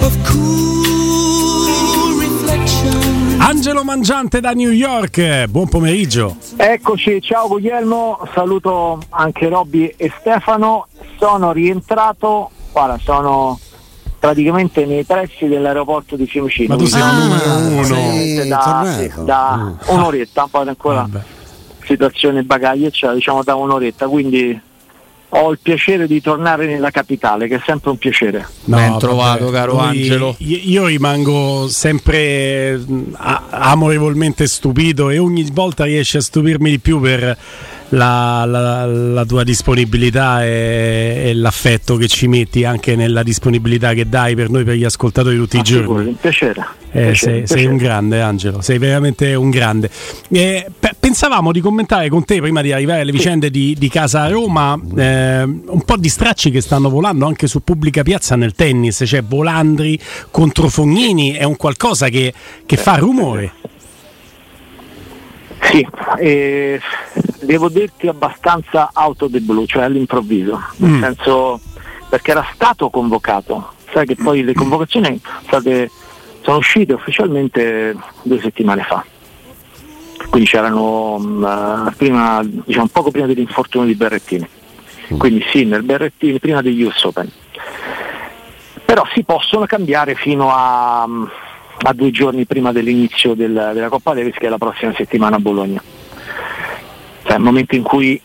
of 0.00 0.16
cool 0.26 2.18
reflection. 2.18 3.40
Angelo 3.42 3.84
Mangiante 3.84 4.40
da 4.40 4.52
New 4.52 4.70
York, 4.70 5.44
buon 5.48 5.68
pomeriggio. 5.68 6.38
Eccoci, 6.56 7.20
ciao 7.20 7.46
Guglielmo, 7.48 8.26
saluto 8.32 9.02
anche 9.10 9.50
Robby 9.50 9.92
e 9.98 10.10
Stefano. 10.18 10.86
Sono 11.18 11.52
rientrato, 11.52 12.50
guarda, 12.72 12.98
sono 13.04 13.58
praticamente 14.18 14.86
nei 14.86 15.04
pressi 15.04 15.46
dell'aeroporto 15.46 16.16
di 16.16 16.26
Fiumicino. 16.26 16.74
Ma 16.74 16.80
tu 16.80 16.86
sei 16.86 17.02
Quindi, 17.02 17.26
numero 17.26 17.54
uno. 17.54 17.86
praticamente 17.86 18.48
da, 18.48 18.96
sì, 18.96 19.12
da 19.24 19.74
un'oretta, 19.88 20.48
poi 20.50 20.68
ancora 20.68 21.00
Vabbè. 21.02 21.22
situazione 21.84 22.42
bagagli, 22.44 22.86
eccetera, 22.86 23.12
diciamo 23.12 23.42
da 23.42 23.56
un'oretta, 23.56 24.08
quindi 24.08 24.58
ho 25.30 25.50
il 25.50 25.58
piacere 25.60 26.06
di 26.06 26.20
tornare 26.20 26.66
nella 26.66 26.90
capitale, 26.90 27.48
che 27.48 27.56
è 27.56 27.60
sempre 27.64 27.90
un 27.90 27.98
piacere. 27.98 28.46
Ben 28.64 28.98
trovato, 28.98 29.50
caro 29.50 29.78
Angelo. 29.78 30.34
Io, 30.38 30.86
rimango 30.86 31.66
sempre 31.68 32.80
a- 33.14 33.42
amorevolmente 33.48 34.46
stupito 34.46 35.10
e 35.10 35.18
ogni 35.18 35.48
volta 35.52 35.84
riesci 35.84 36.16
a 36.16 36.20
stupirmi 36.20 36.70
di 36.70 36.78
più 36.78 37.00
per 37.00 37.36
la, 37.94 38.44
la- 38.46 38.86
la 38.86 39.24
tua 39.24 39.42
disponibilità 39.44 40.44
e, 40.44 41.22
e 41.26 41.34
l'affetto 41.34 41.96
che 41.96 42.08
ci 42.08 42.26
metti 42.28 42.64
anche 42.64 42.96
nella 42.96 43.22
disponibilità 43.22 43.92
che 43.94 44.08
dai 44.08 44.34
per 44.34 44.50
noi, 44.50 44.64
per 44.64 44.74
gli 44.74 44.84
ascoltatori 44.84 45.36
tutti 45.36 45.56
i 45.56 45.60
Ah, 45.60 45.62
giorni. 45.62 46.06
un 46.08 46.16
piacere. 46.16 46.66
Eh, 46.90 47.06
Piacere, 47.06 47.14
sei, 47.14 47.32
sei 47.32 47.44
piacere. 47.46 47.66
un 47.66 47.76
grande 47.76 48.20
Angelo, 48.20 48.60
sei 48.60 48.78
veramente 48.78 49.34
un 49.34 49.50
grande. 49.50 49.90
Eh, 50.30 50.66
pe- 50.78 50.92
pensavamo 50.98 51.50
di 51.52 51.60
commentare 51.60 52.08
con 52.08 52.24
te 52.24 52.40
prima 52.40 52.60
di 52.62 52.72
arrivare 52.72 53.00
alle 53.00 53.10
vicende 53.12 53.50
di, 53.50 53.74
di 53.78 53.88
casa 53.88 54.28
Roma 54.28 54.78
eh, 54.96 55.42
un 55.42 55.82
po' 55.84 55.96
di 55.96 56.08
stracci 56.08 56.50
che 56.50 56.60
stanno 56.60 56.88
volando 56.90 57.26
anche 57.26 57.46
su 57.48 57.62
pubblica 57.64 58.02
piazza 58.02 58.36
nel 58.36 58.52
tennis, 58.54 59.02
cioè 59.06 59.22
Volandri 59.22 59.98
contro 60.30 60.68
Fognini 60.68 61.32
è 61.32 61.42
un 61.44 61.56
qualcosa 61.56 62.08
che, 62.08 62.32
che 62.64 62.76
fa 62.76 62.94
rumore. 62.96 63.52
Sì, 65.62 65.86
eh, 66.20 66.78
devo 67.44 67.68
dirti 67.68 68.08
abbastanza 68.08 68.90
out 68.94 69.22
of 69.22 69.30
the 69.30 69.40
blue, 69.40 69.66
cioè 69.66 69.84
all'improvviso, 69.84 70.60
nel 70.76 70.90
Mm. 70.90 71.02
senso 71.02 71.60
perché 72.08 72.30
era 72.30 72.46
stato 72.54 72.90
convocato, 72.90 73.72
sai 73.92 74.06
che 74.06 74.14
poi 74.16 74.42
le 74.44 74.52
convocazioni 74.54 75.20
state- 75.46 75.90
sono 76.42 76.58
uscite 76.58 76.92
ufficialmente 76.92 77.96
due 78.22 78.40
settimane 78.40 78.82
fa, 78.82 79.04
quindi 80.28 80.48
c'erano 80.48 81.18
mm, 81.18 81.86
prima, 81.96 82.40
diciamo, 82.44 82.88
poco 82.92 83.10
prima 83.10 83.26
dell'infortunio 83.26 83.86
di 83.86 83.94
Berrettini, 83.94 84.46
quindi 85.18 85.44
sì, 85.50 85.64
nel 85.64 85.82
Berrettini, 85.82 86.38
prima 86.38 86.60
degli 86.62 86.82
US 86.82 87.02
Open, 87.04 87.30
però 88.84 89.04
si 89.14 89.24
possono 89.24 89.66
cambiare 89.66 90.14
fino 90.14 90.50
a, 90.52 91.02
a 91.02 91.92
due 91.94 92.10
giorni 92.10 92.44
prima 92.44 92.70
dell'inizio 92.72 93.34
del- 93.34 93.70
della 93.72 93.88
Coppa 93.88 94.14
Davis 94.14 94.34
che 94.34 94.46
è 94.46 94.50
la 94.50 94.58
prossima 94.58 94.92
settimana 94.94 95.36
a 95.36 95.40
Bologna. 95.40 95.82
Cioè, 97.24 97.36
il 97.36 97.42
momento 97.42 97.74
in 97.74 97.82
cui 97.82 98.20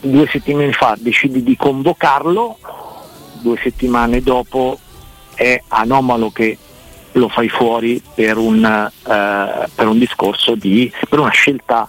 due 0.00 0.28
settimane 0.30 0.72
fa 0.72 0.94
decidi 0.98 1.42
di 1.42 1.56
convocarlo, 1.56 2.58
due 3.40 3.58
settimane 3.62 4.22
dopo 4.22 4.78
è 5.34 5.60
anomalo 5.68 6.30
che 6.30 6.56
lo 7.12 7.28
fai 7.28 7.48
fuori 7.48 8.00
per 8.14 8.36
un, 8.36 8.64
eh, 8.64 9.68
per 9.74 9.86
un 9.86 9.98
discorso 9.98 10.54
di 10.54 10.92
per 11.08 11.18
una 11.18 11.30
scelta 11.30 11.88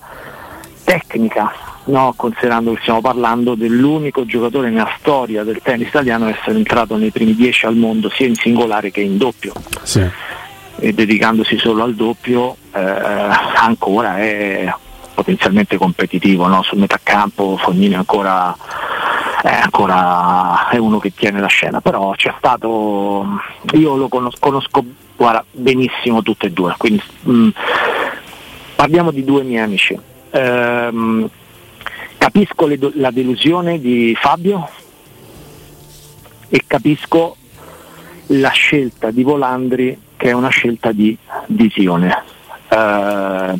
tecnica, 0.83 1.51
no? 1.85 2.13
considerando 2.15 2.73
che 2.73 2.79
stiamo 2.81 3.01
parlando 3.01 3.53
dell'unico 3.55 4.25
giocatore 4.25 4.69
nella 4.69 4.95
storia 4.99 5.43
del 5.43 5.59
tennis 5.61 5.89
italiano 5.89 6.25
a 6.25 6.29
essere 6.29 6.57
entrato 6.57 6.95
nei 6.95 7.11
primi 7.11 7.35
dieci 7.35 7.65
al 7.65 7.75
mondo 7.75 8.09
sia 8.09 8.25
in 8.27 8.35
singolare 8.35 8.89
che 8.91 9.01
in 9.01 9.17
doppio 9.17 9.53
Sì. 9.83 10.03
e 10.79 10.93
dedicandosi 10.93 11.57
solo 11.59 11.83
al 11.83 11.93
doppio 11.93 12.55
eh, 12.73 12.79
ancora 13.55 14.17
è 14.17 14.73
potenzialmente 15.19 15.77
competitivo 15.77 16.47
no? 16.47 16.61
sul 16.63 16.79
metacampo 16.79 17.57
Fognini 17.57 17.95
ancora 17.95 18.55
è 19.41 19.53
ancora 19.53 20.69
è 20.69 20.77
uno 20.77 20.99
che 20.99 21.13
tiene 21.13 21.39
la 21.39 21.47
scena 21.47 21.81
però 21.81 22.11
c'è 22.11 22.33
stato 22.37 23.25
io 23.73 23.95
lo 23.95 24.07
conosco, 24.07 24.37
conosco 24.39 24.83
guarda, 25.15 25.43
benissimo 25.51 26.21
tutte 26.21 26.47
e 26.47 26.51
due 26.51 26.73
quindi 26.77 27.01
mh, 27.21 27.49
parliamo 28.75 29.11
di 29.11 29.23
due 29.23 29.43
miei 29.43 29.63
amici 29.63 29.99
Ehm, 30.31 31.27
capisco 32.17 32.67
le 32.67 32.77
la 32.95 33.11
delusione 33.11 33.79
di 33.79 34.15
Fabio 34.19 34.69
e 36.49 36.63
capisco 36.67 37.35
la 38.27 38.49
scelta 38.49 39.09
di 39.09 39.23
Volandri 39.23 39.99
che 40.15 40.29
è 40.29 40.33
una 40.33 40.49
scelta 40.49 40.91
di 40.91 41.17
visione. 41.47 42.23
Eh, 42.67 43.53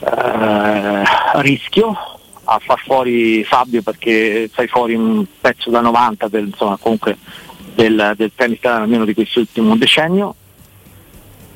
eh, 0.00 1.02
rischio 1.42 1.96
a 2.44 2.58
far 2.58 2.80
fuori 2.80 3.44
Fabio 3.44 3.82
perché 3.82 4.48
fai 4.52 4.66
fuori 4.66 4.94
un 4.94 5.24
pezzo 5.40 5.70
da 5.70 5.80
90 5.80 6.28
del, 6.28 6.46
insomma, 6.46 6.76
comunque 6.78 7.16
del, 7.74 8.14
del 8.16 8.32
tennis 8.34 8.64
almeno 8.64 9.04
di 9.04 9.14
quest'ultimo 9.14 9.76
decennio 9.76 10.34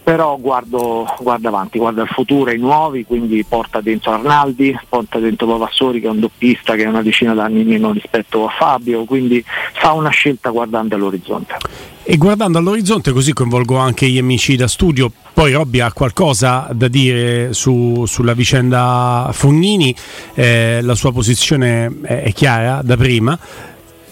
però 0.05 0.37
guardo, 0.37 1.07
guardo 1.19 1.49
avanti, 1.49 1.79
guardo 1.79 2.03
al 2.03 2.09
futuro, 2.09 2.51
ai 2.51 2.59
nuovi, 2.59 3.07
quindi 3.07 3.43
porta 3.43 3.81
dentro 3.81 4.13
Arnaldi, 4.13 4.79
porta 4.87 5.19
dentro 5.19 5.47
Pavassori 5.47 5.99
che 5.99 6.07
è 6.07 6.11
un 6.11 6.21
doppista 6.21 6.75
che 6.75 6.83
è 6.83 6.87
una 6.87 7.01
decina 7.01 7.33
d'anni 7.33 7.65
meno 7.65 7.91
rispetto 7.91 8.47
a 8.47 8.51
Fabio, 8.51 9.05
quindi 9.07 9.43
fa 9.73 9.93
una 9.93 10.11
scelta 10.11 10.51
guardando 10.51 10.95
all'orizzonte. 10.95 11.55
E 12.03 12.19
guardando 12.19 12.59
all'orizzonte, 12.59 13.13
così 13.13 13.33
coinvolgo 13.33 13.79
anche 13.79 14.07
gli 14.07 14.19
amici 14.19 14.57
da 14.57 14.69
studio. 14.69 15.11
Poi 15.33 15.53
Robby 15.53 15.81
ha 15.81 15.91
qualcosa 15.91 16.69
da 16.73 16.87
dire 16.89 17.55
su- 17.55 18.05
sulla 18.05 18.35
vicenda 18.35 19.31
Fognini, 19.33 19.97
eh, 20.35 20.81
la 20.83 20.95
sua 20.95 21.13
posizione 21.13 21.91
è, 22.03 22.31
chiara 22.35 22.83
da 22.83 22.99
prima. 22.99 23.39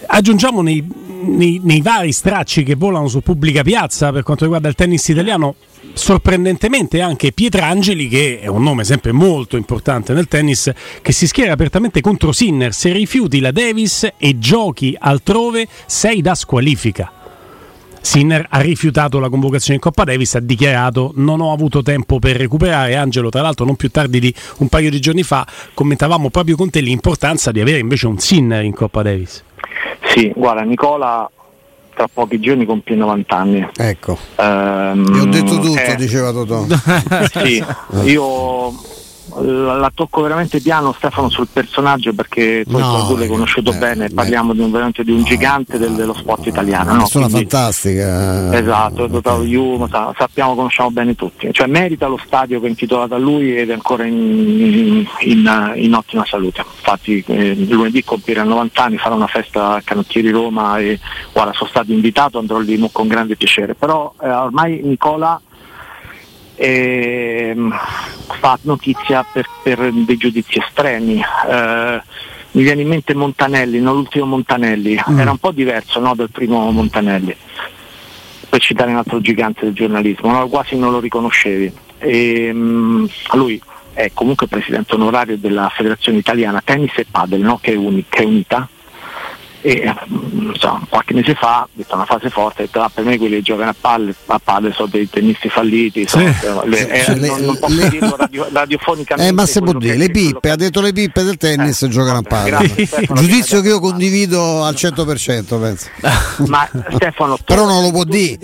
Aggiungiamo 0.07 0.63
nei- 0.63 0.83
nei, 1.25 1.61
nei 1.63 1.83
vari 1.83 2.13
stracci 2.13 2.63
che 2.63 2.77
volano 2.77 3.09
su 3.09 3.21
pubblica 3.21 3.63
piazza 3.63 4.11
per 4.11 4.23
quanto 4.23 4.45
riguarda 4.45 4.69
il 4.69 4.75
tennis 4.75 5.07
italiano, 5.09 5.55
sorprendentemente 5.93 7.01
anche 7.01 7.33
Pietrangeli, 7.33 8.09
che 8.09 8.41
è 8.41 8.47
un 8.47 8.63
nome 8.63 8.85
sempre 8.85 9.13
molto 9.13 9.57
importante 9.57 10.13
nel 10.13 10.29
tennis, 10.29 10.71
che 11.01 11.13
si 11.13 11.27
schiera 11.27 11.53
apertamente 11.53 12.01
contro 12.01 12.33
Sinner. 12.33 12.73
Se 12.73 12.93
rifiuti 12.93 13.41
la 13.41 13.53
Davis 13.53 14.09
e 14.17 14.39
giochi 14.39 14.97
altrove, 14.99 15.67
sei 15.87 16.21
da 16.21 16.35
squalifica. 16.35 17.13
Sinner 18.01 18.47
ha 18.51 18.61
rifiutato 18.61 19.21
la 19.21 19.29
convocazione 19.29 19.77
in 19.77 19.81
Coppa 19.81 20.03
Davis, 20.03 20.35
ha 20.35 20.41
dichiarato 20.41 21.13
non 21.17 21.41
ho 21.41 21.53
avuto 21.53 21.83
tempo 21.83 22.19
per 22.19 22.37
recuperare. 22.37 22.97
Angelo, 22.97 23.29
tra 23.29 23.43
l'altro, 23.43 23.65
non 23.65 23.77
più 23.77 23.91
tardi 23.91 24.19
di 24.19 24.35
un 24.59 24.69
paio 24.69 24.91
di 24.91 25.01
giorni 25.01 25.23
fa, 25.23 25.47
commentavamo 25.73 26.29
proprio 26.29 26.57
con 26.57 26.69
te 26.69 26.81
l'importanza 26.81 27.53
di 27.53 27.61
avere 27.61 27.79
invece 27.79 28.09
un 28.09 28.19
Sinner 28.19 28.65
in 28.65 28.75
Coppa 28.75 29.03
Davis. 29.03 29.45
Sì, 30.05 30.33
guarda, 30.35 30.63
Nicola 30.63 31.31
tra 31.95 32.09
pochi 32.13 32.41
giorni 32.41 32.65
compie 32.65 32.97
90 32.97 33.37
anni. 33.37 33.69
Ecco. 33.77 34.19
Ehm, 34.37 35.13
Ti 35.13 35.19
ho 35.19 35.27
detto 35.27 35.59
tutto, 35.61 35.81
eh, 35.81 35.95
diceva 35.97 36.33
Totò. 36.33 36.65
sì, 37.33 37.65
io 38.05 38.73
la, 39.41 39.77
la 39.77 39.91
tocco 39.95 40.21
veramente 40.23 40.61
piano 40.61 40.93
Stefano 40.93 41.29
sul 41.31 41.47
personaggio 41.53 42.13
perché 42.13 42.65
poi 42.69 42.81
No, 42.81 43.07
tu 43.07 43.17
l'hai 43.17 43.29
conosciuto 43.29 43.73
eh, 43.73 43.77
bene, 43.77 44.09
beh. 44.09 44.15
parliamo 44.15 44.53
di 44.53 44.61
un, 44.61 44.71
veramente 44.71 45.05
di 45.05 45.11
un 45.13 45.23
gigante 45.23 45.79
del- 45.79 45.93
dello 45.95 46.13
sport 46.15 46.47
italiano. 46.47 46.85
Una 46.85 46.93
no? 46.95 46.99
persona 47.03 47.27
Quindi- 47.29 47.49
fantastica. 47.51 48.59
Esatto, 48.59 49.05
è 49.05 49.09
dotato 49.09 49.43
di 49.43 49.55
uno, 49.55 49.89
sa- 49.89 50.13
sappiamo, 50.17 50.55
conosciamo 50.55 50.91
bene 50.91 51.15
tutti. 51.15 51.49
Cioè 51.53 51.67
merita 51.67 52.07
lo 52.07 52.19
stadio 52.25 52.61
che 52.61 52.67
è 52.67 52.69
intitolato 52.69 53.15
a 53.15 53.19
lui 53.19 53.57
ed 53.57 53.71
è 53.71 53.73
ancora 53.73 54.05
in, 54.05 54.15
in- 54.17 55.07
in- 55.21 55.73
in 55.77 55.95
ottima 55.95 56.25
salute. 56.27 56.65
Infatti 56.77 57.23
eh, 57.27 57.55
lunedì 57.69 58.03
compirà 58.05 58.43
90 58.43 58.83
anni, 58.85 58.99
farà 58.99 59.15
una 59.15 59.27
festa 59.29 59.75
a 59.75 59.81
Canottieri 59.83 60.31
Roma 60.31 60.79
e 60.79 60.99
guarda, 61.33 61.53
sono 61.53 61.71
stato 61.71 61.93
invitato, 61.93 62.39
andrò 62.39 62.59
lì 62.59 62.79
con 62.93 63.07
grande 63.09 63.37
piacere. 63.37 63.75
Però 63.75 64.13
eh, 64.23 64.29
ormai 64.31 64.81
Nicola 64.83 65.41
ehm, 66.63 67.75
fa 68.39 68.59
notizia 68.63 69.25
per, 69.31 69.49
per 69.63 69.91
dei 69.93 70.17
giudizi 70.17 70.59
estremi. 70.59 71.21
Eh, 71.49 72.03
mi 72.53 72.63
viene 72.63 72.83
in 72.83 72.89
mente 72.89 73.15
Montanelli, 73.15 73.81
no? 73.81 73.95
l'ultimo 73.95 74.27
Montanelli, 74.27 74.95
era 75.19 75.31
un 75.31 75.39
po' 75.39 75.53
diverso 75.53 75.99
no, 76.01 76.15
dal 76.15 76.31
primo 76.31 76.71
Montanelli 76.71 77.37
per 78.53 78.61
citare 78.61 78.91
un 78.91 78.99
altro 78.99 79.19
gigante 79.23 79.65
del 79.65 79.73
giornalismo, 79.73 80.31
no? 80.31 80.47
quasi 80.49 80.77
non 80.77 80.93
lo 80.93 81.01
riconoscevi. 81.01 81.73
E, 81.97 82.51
mm, 82.53 83.07
lui 83.33 83.59
è 83.95 84.11
comunque 84.13 84.47
presidente 84.47 84.95
onorario 84.95 85.39
della 85.39 85.71
Federazione 85.75 86.19
Italiana 86.19 86.61
Tennis 86.63 86.93
e 86.97 87.07
Padel, 87.11 87.41
no? 87.41 87.59
che, 87.63 87.73
è 87.73 87.77
uni- 87.77 88.05
che 88.07 88.23
è 88.23 88.27
unita. 88.27 88.69
E 89.65 89.95
mm, 90.11 90.51
insomma, 90.51 90.85
qualche 90.89 91.15
mese 91.15 91.35
fa 91.35 91.69
detto 91.73 91.95
una 91.95 92.05
fase 92.05 92.31
forte, 92.31 92.63
detto 92.65 92.81
"Ah, 92.81 92.91
per 92.93 93.05
me 93.05 93.17
quelli 93.17 93.37
che 93.37 93.43
giocano 93.43 93.71
a 93.71 93.75
palle, 93.81 94.13
a 94.27 94.41
palle 94.43 94.73
sono 94.73 94.89
dei 94.91 95.09
tennisti 95.09 95.49
falliti, 95.49 96.05
sono- 96.09 96.25
le- 96.65 96.89
eh, 96.89 97.05
Sì, 97.05 97.21
le- 97.21 97.27
non, 97.29 97.41
non 97.43 97.59
posso 97.59 97.75
le- 97.77 97.89
dirlo 97.89 98.17
radio- 98.17 98.49
radiofonicamente. 98.53 99.31
Eh, 99.31 99.33
ma 99.33 99.47
se 99.47 99.61
può 99.61 99.73
dire, 99.75 99.93
che- 99.93 99.99
le 99.99 100.11
pippe, 100.11 100.51
ha 100.51 100.57
detto 100.57 100.81
le 100.81 100.93
pippe 100.93 101.23
del 101.23 101.37
tennis 101.37 101.81
Eh, 101.83 101.89
giocano 101.89 102.19
a 102.19 102.23
palla. 102.23 102.59
grazie, 102.59 102.87
Stefano, 102.87 103.21
Giudizio 103.21 103.61
che 103.61 103.69
io 103.69 103.79
condivido 103.79 104.65
al 104.65 104.75
100%, 104.75 105.61
penso. 105.61 105.87
Ma 106.49 106.69
Stefano, 106.95 107.39
Però 107.47 107.65
non 107.65 107.83
lo 107.83 107.91
può 107.93 108.03
dire. 108.03 108.39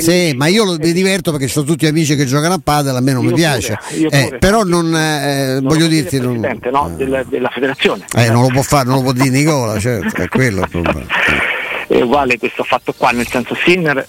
Sì, 0.00 0.34
ma 0.36 0.48
io 0.48 0.64
lo, 0.64 0.76
mi 0.78 0.92
diverto 0.92 1.30
perché 1.30 1.48
sono 1.48 1.64
tutti 1.64 1.86
amici 1.86 2.14
che 2.14 2.26
giocano 2.26 2.54
a 2.54 2.60
padel, 2.62 2.94
a 2.94 3.00
me 3.00 3.12
non 3.12 3.22
Io 3.24 3.30
mi 3.30 3.34
pure, 3.36 3.42
piace. 3.48 3.78
io 3.96 4.10
Eh, 4.10 4.24
pure. 4.24 4.38
però 4.38 4.64
non 4.64 4.94
eh, 4.94 5.54
Non 5.60 5.62
voglio 5.62 5.86
dirti 5.86 6.16
il 6.16 6.22
non, 6.22 6.32
presidente 6.40 6.70
no, 6.70 6.92
della, 6.94 7.22
della 7.24 7.48
federazione. 7.48 8.04
eh, 8.14 8.28
non 8.28 8.42
lo 8.42 8.48
può 8.48 8.60
fare, 8.62 8.84
non 8.86 8.96
lo 8.96 9.02
può 9.02 9.12
dire 9.12 9.30
Nicola, 9.30 9.78
certo, 9.80 10.20
è 10.20 10.28
quello 10.28 10.56
problema. 10.66 11.06
è 11.86 12.00
uguale 12.00 12.38
questo 12.38 12.64
fatto 12.64 12.92
qua, 12.96 13.10
nel 13.10 13.26
senso 13.26 13.54
Sinner 13.54 14.06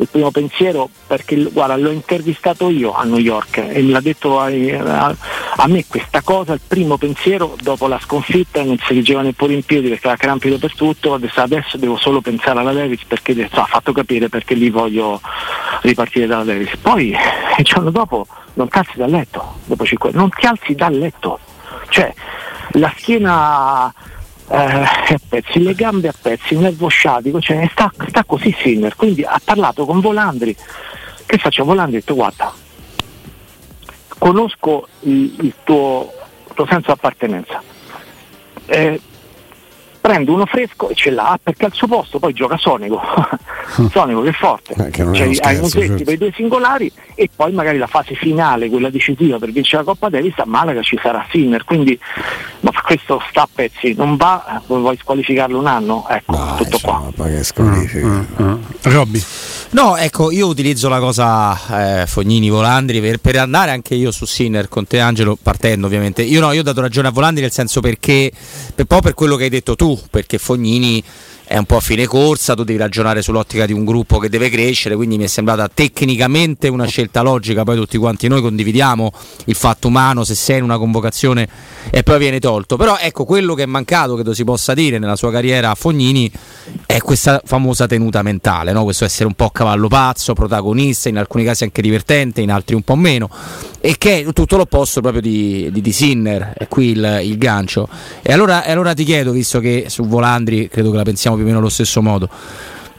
il 0.00 0.08
primo 0.10 0.30
pensiero 0.30 0.88
perché 1.06 1.36
guarda 1.36 1.76
l'ho 1.76 1.90
intervistato 1.90 2.70
io 2.70 2.94
a 2.94 3.04
New 3.04 3.18
York 3.18 3.58
e 3.58 3.82
me 3.82 3.92
l'ha 3.92 4.00
detto 4.00 4.40
ai- 4.40 4.72
a, 4.72 5.14
a 5.56 5.66
me 5.68 5.84
questa 5.86 6.22
cosa, 6.22 6.54
il 6.54 6.60
primo 6.66 6.96
pensiero 6.96 7.54
dopo 7.60 7.86
la 7.86 8.00
sconfitta 8.00 8.62
non 8.62 8.78
si 8.78 8.94
reggeva 8.94 9.20
neppure 9.20 9.52
in 9.52 9.62
piedi 9.62 9.88
perché 9.90 10.06
era 10.06 10.16
crampi 10.16 10.48
dappertutto, 10.48 11.12
adesso, 11.12 11.40
adesso 11.42 11.76
devo 11.76 11.98
solo 11.98 12.22
pensare 12.22 12.60
alla 12.60 12.72
Davis 12.72 13.04
perché 13.04 13.48
ha 13.50 13.64
fatto 13.66 13.92
capire 13.92 14.30
perché 14.30 14.54
lì 14.54 14.70
voglio 14.70 15.20
ripartire 15.82 16.26
dalla 16.26 16.44
Davis. 16.44 16.74
Poi 16.78 17.14
il 17.58 17.64
giorno 17.64 17.90
dopo 17.90 18.26
non 18.54 18.68
ti 18.68 18.78
alzi 18.78 18.96
dal 18.96 19.10
letto, 19.10 19.58
dopo 19.66 19.84
cinque, 19.84 20.10
non 20.12 20.30
ti 20.30 20.46
alzi 20.46 20.74
dal 20.74 20.96
letto, 20.96 21.38
cioè 21.90 22.12
la 22.74 22.92
schiena 22.96 23.92
eh, 24.50 24.54
a 24.56 25.20
pezzi, 25.28 25.62
le 25.62 25.74
gambe 25.74 26.08
a 26.08 26.14
pezzi, 26.20 26.54
un 26.54 26.62
nervo 26.62 26.88
sciatico, 26.88 27.40
cioè 27.40 27.68
sta, 27.70 27.92
sta 28.08 28.24
così 28.24 28.54
Sinner, 28.60 28.96
quindi 28.96 29.22
ha 29.22 29.40
parlato 29.42 29.84
con 29.86 30.00
Volandri, 30.00 30.54
che 31.26 31.38
faccio? 31.38 31.64
Volandri 31.64 31.96
ha 31.96 32.00
detto 32.00 32.14
guarda, 32.14 32.52
conosco 34.18 34.88
il, 35.00 35.36
il 35.40 35.54
tuo, 35.62 36.12
il 36.48 36.54
tuo 36.54 36.66
senso 36.66 36.86
di 36.86 36.92
appartenenza, 36.92 37.62
Eh, 38.66 39.00
prendo 40.00 40.32
uno 40.32 40.46
fresco 40.46 40.88
e 40.88 40.94
ce 40.94 41.10
l'ha 41.10 41.38
perché 41.42 41.66
al 41.66 41.72
suo 41.74 41.86
posto 41.86 42.18
poi 42.18 42.32
gioca 42.32 42.56
Sonico, 42.56 43.00
Sonico 43.92 44.22
che 44.22 44.30
è 44.30 44.32
forte, 44.32 44.72
Eh, 44.72 44.90
che 44.90 45.02
cioè, 45.02 45.06
uno 45.06 45.16
hai 45.18 45.34
scherzo, 45.34 45.60
Musetti 45.60 45.86
certo. 45.86 46.04
per 46.04 46.14
i 46.14 46.16
due 46.16 46.32
singolari 46.34 46.92
e 47.14 47.28
poi 47.34 47.52
magari 47.52 47.78
la 47.78 47.86
fase 47.86 48.14
finale, 48.14 48.68
quella 48.68 48.90
decisiva 48.90 49.38
per 49.38 49.50
vincere 49.52 49.84
la 49.84 49.90
Coppa 49.92 50.08
Davis 50.08 50.32
a 50.38 50.44
Malaga 50.46 50.82
ci 50.82 50.98
sarà 51.00 51.24
Sinner, 51.30 51.64
quindi 51.64 51.98
questo 52.90 53.22
sta 53.30 53.42
a 53.42 53.48
pezzi, 53.52 53.94
non 53.94 54.16
va, 54.16 54.60
vuoi 54.66 54.96
squalificarlo 54.96 55.56
un 55.56 55.68
anno? 55.68 56.08
Ecco, 56.08 56.34
Dai, 56.34 56.56
tutto 56.56 56.78
qua. 56.82 57.08
ma 57.14 57.26
che 57.26 57.44
squalifica. 57.44 58.26
Robby. 58.82 59.22
No, 59.70 59.96
ecco, 59.96 60.32
io 60.32 60.48
utilizzo 60.48 60.88
la 60.88 60.98
cosa 60.98 62.00
eh, 62.00 62.06
Fognini 62.08 62.48
Volandri 62.50 63.00
per, 63.00 63.18
per 63.18 63.36
andare 63.36 63.70
anche 63.70 63.94
io 63.94 64.10
su 64.10 64.24
Sinner 64.24 64.68
con 64.68 64.88
te 64.88 64.98
Angelo, 64.98 65.38
partendo 65.40 65.86
ovviamente. 65.86 66.22
Io 66.22 66.40
no, 66.40 66.50
io 66.50 66.62
ho 66.62 66.64
dato 66.64 66.80
ragione 66.80 67.06
a 67.06 67.12
Volandri 67.12 67.42
nel 67.42 67.52
senso 67.52 67.80
perché, 67.80 68.32
per, 68.74 68.86
un 68.88 68.96
po' 68.96 69.00
per 69.00 69.14
quello 69.14 69.36
che 69.36 69.44
hai 69.44 69.50
detto 69.50 69.76
tu, 69.76 69.96
perché 70.10 70.38
Fognini 70.38 71.00
è 71.50 71.58
un 71.58 71.64
po' 71.64 71.78
a 71.78 71.80
fine 71.80 72.06
corsa, 72.06 72.54
tu 72.54 72.62
devi 72.62 72.78
ragionare 72.78 73.22
sull'ottica 73.22 73.66
di 73.66 73.72
un 73.72 73.84
gruppo 73.84 74.18
che 74.18 74.28
deve 74.28 74.48
crescere, 74.50 74.94
quindi 74.94 75.18
mi 75.18 75.24
è 75.24 75.26
sembrata 75.26 75.68
tecnicamente 75.68 76.68
una 76.68 76.86
scelta 76.86 77.22
logica, 77.22 77.64
poi 77.64 77.74
tutti 77.74 77.98
quanti 77.98 78.28
noi 78.28 78.40
condividiamo 78.40 79.12
il 79.46 79.56
fatto 79.56 79.88
umano, 79.88 80.22
se 80.22 80.36
sei 80.36 80.58
in 80.58 80.62
una 80.62 80.78
convocazione 80.78 81.48
e 81.90 82.04
poi 82.04 82.20
viene 82.20 82.38
tolto, 82.38 82.76
però 82.76 82.96
ecco 82.98 83.24
quello 83.24 83.54
che 83.54 83.64
è 83.64 83.66
mancato, 83.66 84.14
credo 84.14 84.32
si 84.32 84.44
possa 84.44 84.74
dire 84.74 85.00
nella 85.00 85.16
sua 85.16 85.32
carriera 85.32 85.70
a 85.70 85.74
Fognini, 85.74 86.30
è 86.86 86.98
questa 87.00 87.42
famosa 87.44 87.88
tenuta 87.88 88.22
mentale, 88.22 88.70
no? 88.70 88.84
questo 88.84 89.04
essere 89.04 89.26
un 89.26 89.34
po' 89.34 89.50
cavallo 89.50 89.88
pazzo, 89.88 90.34
protagonista, 90.34 91.08
in 91.08 91.18
alcuni 91.18 91.42
casi 91.42 91.64
anche 91.64 91.82
divertente, 91.82 92.40
in 92.42 92.52
altri 92.52 92.76
un 92.76 92.82
po' 92.82 92.94
meno, 92.94 93.28
e 93.80 93.96
che 93.98 94.20
è 94.20 94.32
tutto 94.32 94.56
l'opposto 94.56 95.00
proprio 95.00 95.20
di, 95.20 95.68
di, 95.72 95.80
di 95.80 95.92
Sinner, 95.92 96.52
è 96.56 96.68
qui 96.68 96.90
il, 96.90 97.20
il 97.24 97.38
gancio. 97.38 97.88
E 98.22 98.32
allora, 98.32 98.62
e 98.62 98.70
allora 98.70 98.94
ti 98.94 99.02
chiedo, 99.02 99.32
visto 99.32 99.58
che 99.58 99.86
su 99.88 100.04
Volandri 100.04 100.68
credo 100.68 100.92
che 100.92 100.96
la 100.96 101.02
pensiamo 101.02 101.38
più 101.40 101.44
o 101.44 101.46
meno 101.46 101.58
allo 101.58 101.68
stesso 101.68 102.02
modo, 102.02 102.28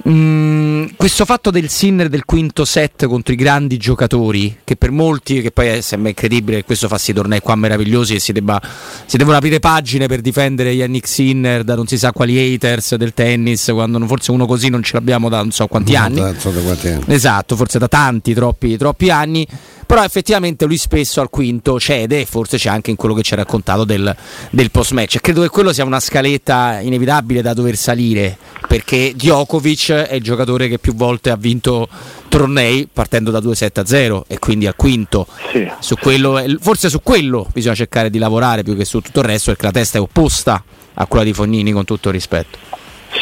Mm, 0.08 0.86
questo 0.96 1.26
fatto 1.26 1.52
del 1.52 1.70
Sinner 1.70 2.10
del 2.10 2.26
quinto 2.26 2.66
set 2.66 3.06
contro 3.06 3.34
i 3.34 3.38
grandi 3.38 3.78
giocatori, 3.78 4.58
che 4.64 4.76
per 4.76 4.90
molti, 4.92 5.42
che 5.42 5.52
poi 5.52 5.68
è, 5.68 5.82
sembra 5.82 6.10
incredibile 6.10 6.58
che 6.58 6.64
questo 6.64 6.88
fa 6.88 6.98
sì 6.98 7.14
tornei 7.14 7.40
qua 7.40 7.56
meravigliosi 7.56 8.16
e 8.16 8.20
si, 8.20 8.32
debba, 8.32 8.60
si 9.06 9.18
devono 9.18 9.38
aprire 9.38 9.60
pagine 9.60 10.08
per 10.08 10.22
difendere 10.22 10.72
Yannick 10.72 11.08
Sinner 11.08 11.64
da 11.64 11.76
non 11.76 11.86
si 11.88 11.98
sa 11.98 12.12
quali 12.12 12.38
haters 12.38 12.96
del 12.96 13.14
tennis, 13.14 13.70
quando 13.72 14.00
forse 14.08 14.32
uno 14.32 14.46
così 14.46 14.70
non 14.70 14.82
ce 14.82 14.94
l'abbiamo 14.94 15.30
da 15.30 15.38
non 15.38 15.52
so 15.52 15.68
quanti 15.68 15.96
anni. 15.96 16.20
Non 16.20 16.36
so 16.38 16.50
da 16.50 16.62
quanti 16.62 16.88
anni. 16.88 17.04
Esatto, 17.08 17.56
forse 17.56 17.78
da 17.78 17.88
tanti, 17.88 18.34
troppi, 18.34 18.78
troppi 18.78 19.10
anni. 19.10 19.48
Però 19.86 20.04
effettivamente 20.06 20.66
lui 20.66 20.78
spesso 20.78 21.20
al 21.20 21.30
quinto 21.30 21.78
cede 21.78 22.22
e 22.22 22.26
forse 22.26 22.58
c'è 22.58 22.70
anche 22.70 22.92
in 22.92 22.96
quello 22.96 23.14
che 23.14 23.24
ci 23.24 23.34
ha 23.34 23.36
raccontato 23.36 23.84
del, 23.84 24.16
del 24.50 24.72
post 24.72 24.94
match. 24.94 25.20
Credo 25.20 25.42
che 25.42 25.50
quello 25.50 25.74
sia 25.74 25.84
una 25.84 26.00
scaletta 26.00 26.80
inevitabile 26.80 27.42
da 27.42 27.54
dover 27.54 27.76
salire 27.76 28.38
perché 28.72 29.12
Djokovic 29.14 29.92
è 29.92 30.14
il 30.16 30.24
giocatore 30.24 30.70
che 30.70 30.80
più 30.80 30.96
volte 30.96 31.30
ha 31.30 31.36
vinto 31.36 31.90
tornei 32.30 32.88
partendo 32.92 33.30
da 33.30 33.40
2-7 33.40 33.84
0 33.84 34.24
e 34.30 34.40
quindi 34.40 34.66
al 34.66 34.78
quinto. 34.78 35.28
Sì. 35.52 35.70
Su 35.80 35.96
quello, 36.00 36.42
forse 36.62 36.90
su 36.90 37.02
quello 37.04 37.46
bisogna 37.52 37.76
cercare 37.76 38.10
di 38.10 38.18
lavorare 38.18 38.64
più 38.64 38.78
che 38.78 38.86
su 38.86 39.02
tutto 39.02 39.20
il 39.20 39.26
resto 39.26 39.52
perché 39.52 39.66
la 39.66 39.74
testa 39.74 39.98
è 39.98 40.02
opposta 40.02 40.64
a 40.94 41.06
quella 41.06 41.26
di 41.26 41.34
Fognini 41.34 41.74
con 41.74 41.84
tutto 41.84 42.08
il 42.08 42.14
rispetto. 42.14 42.58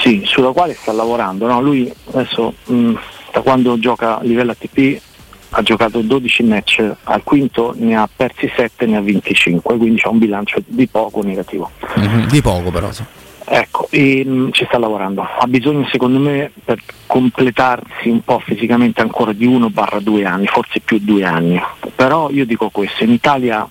Sì, 0.04 0.22
sulla 0.24 0.52
quale 0.52 0.78
sta 0.80 0.92
lavorando. 0.92 1.48
no? 1.48 1.60
Lui 1.62 1.92
adesso 2.12 2.54
mh, 2.66 2.94
da 3.34 3.42
quando 3.42 3.80
gioca 3.80 4.20
a 4.20 4.24
livello 4.24 4.52
ATP 4.52 5.02
ha 5.50 5.64
giocato 5.64 6.02
12 6.02 6.44
match, 6.44 6.92
al 7.06 7.24
quinto 7.24 7.74
ne 7.76 7.96
ha 7.96 8.08
persi 8.16 8.48
7, 8.56 8.86
ne 8.86 8.98
ha 8.98 9.02
vinti 9.02 9.34
5, 9.34 9.78
quindi 9.78 10.00
c'ha 10.00 10.10
un 10.10 10.20
bilancio 10.20 10.62
di 10.64 10.86
poco 10.86 11.24
negativo. 11.24 11.72
Di 12.30 12.40
poco 12.40 12.70
però. 12.70 12.92
sì. 12.92 13.04
Ecco, 13.52 13.88
e, 13.90 14.24
mh, 14.24 14.52
ci 14.52 14.66
sta 14.66 14.78
lavorando. 14.78 15.24
Ha 15.24 15.48
bisogno 15.48 15.88
secondo 15.88 16.20
me 16.20 16.52
per 16.64 16.80
completarsi 17.08 18.08
un 18.08 18.22
po' 18.22 18.40
fisicamente 18.40 19.02
ancora 19.02 19.34
di 19.34 19.48
1 19.48 19.72
barra 19.72 20.00
2 20.00 20.24
anni, 20.24 20.46
forse 20.46 20.82
più 20.82 21.00
2 21.00 21.24
anni. 21.24 21.60
Però 21.96 22.30
io 22.30 22.46
dico 22.46 22.70
questo, 22.70 23.04
in 23.04 23.12
Italia 23.12 23.68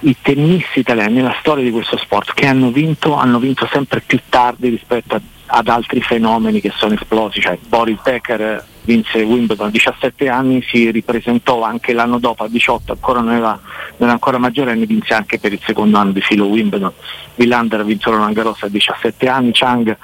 i 0.00 0.16
tennisti 0.22 0.80
italiani 0.80 1.16
nella 1.16 1.36
storia 1.40 1.62
di 1.62 1.70
questo 1.70 1.98
sport 1.98 2.32
che 2.32 2.46
hanno 2.46 2.70
vinto, 2.70 3.14
hanno 3.14 3.38
vinto 3.38 3.68
sempre 3.70 4.00
più 4.00 4.18
tardi 4.30 4.70
rispetto 4.70 5.16
a 5.16 5.20
ad 5.46 5.68
altri 5.68 6.00
fenomeni 6.00 6.60
che 6.60 6.72
sono 6.74 6.94
esplosi, 6.94 7.40
cioè 7.40 7.58
Boris 7.68 8.00
Becker 8.02 8.64
vinse 8.82 9.22
Wimbledon 9.22 9.68
a 9.68 9.70
17 9.70 10.28
anni, 10.28 10.62
si 10.62 10.90
ripresentò 10.90 11.62
anche 11.62 11.92
l'anno 11.92 12.18
dopo 12.18 12.44
a 12.44 12.48
18, 12.48 12.92
ancora 12.92 13.20
non 13.20 13.34
era, 13.34 13.60
non 13.98 14.08
era 14.08 14.12
ancora 14.12 14.38
maggiorenne, 14.38 14.86
vinse 14.86 15.14
anche 15.14 15.38
per 15.38 15.52
il 15.52 15.60
secondo 15.64 15.98
anno 15.98 16.12
di 16.12 16.20
filo 16.20 16.46
Wimbledon. 16.46 16.92
Villander 17.34 17.80
ha 17.80 17.84
vinto 17.84 18.10
Roland 18.10 18.34
Garros 18.34 18.62
a 18.62 18.68
17 18.68 19.28
anni, 19.28 19.50
Chang 19.52 19.96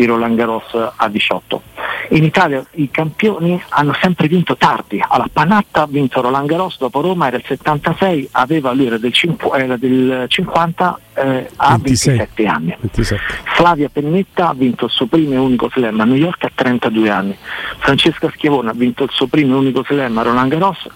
il 0.00 0.08
Roland 0.08 0.36
Garros 0.36 0.92
a 0.96 1.08
18. 1.08 1.62
In 2.10 2.24
Italia 2.24 2.64
i 2.72 2.90
campioni 2.90 3.62
hanno 3.68 3.94
sempre 4.00 4.26
vinto 4.26 4.56
tardi, 4.56 5.02
alla 5.06 5.28
Panatta 5.30 5.82
ha 5.82 5.86
vinto 5.86 6.20
Roland 6.20 6.48
Garros, 6.48 6.78
dopo 6.78 7.00
Roma 7.00 7.28
era 7.28 7.36
il 7.36 7.44
76, 7.46 8.30
aveva, 8.32 8.72
lui 8.72 8.86
era 8.86 8.98
del, 8.98 9.12
cinqu- 9.12 9.54
era 9.54 9.76
del 9.76 10.24
50, 10.26 11.00
eh, 11.14 11.50
ha 11.56 11.76
26. 11.76 12.16
27 12.16 12.46
anni. 12.46 12.76
27. 12.80 13.22
Flavia 13.54 13.88
Pennetta 13.92 14.48
ha 14.48 14.54
vinto 14.54 14.86
il 14.86 14.90
suo 14.90 15.06
primo 15.06 15.34
e 15.34 15.38
unico 15.38 15.70
slam 15.72 16.00
a 16.00 16.04
New 16.04 16.16
York 16.16 16.44
a 16.44 16.50
32 16.52 17.10
anni. 17.10 17.36
Francesca 17.78 18.30
Schiavone 18.34 18.70
ha 18.70 18.74
vinto 18.74 19.04
il 19.04 19.10
suo 19.12 19.26
primo 19.26 19.54
e 19.54 19.58
unico 19.58 19.84
slam 19.84 20.18
a 20.18 20.22
Roland 20.22 20.50
Garros 20.50 20.88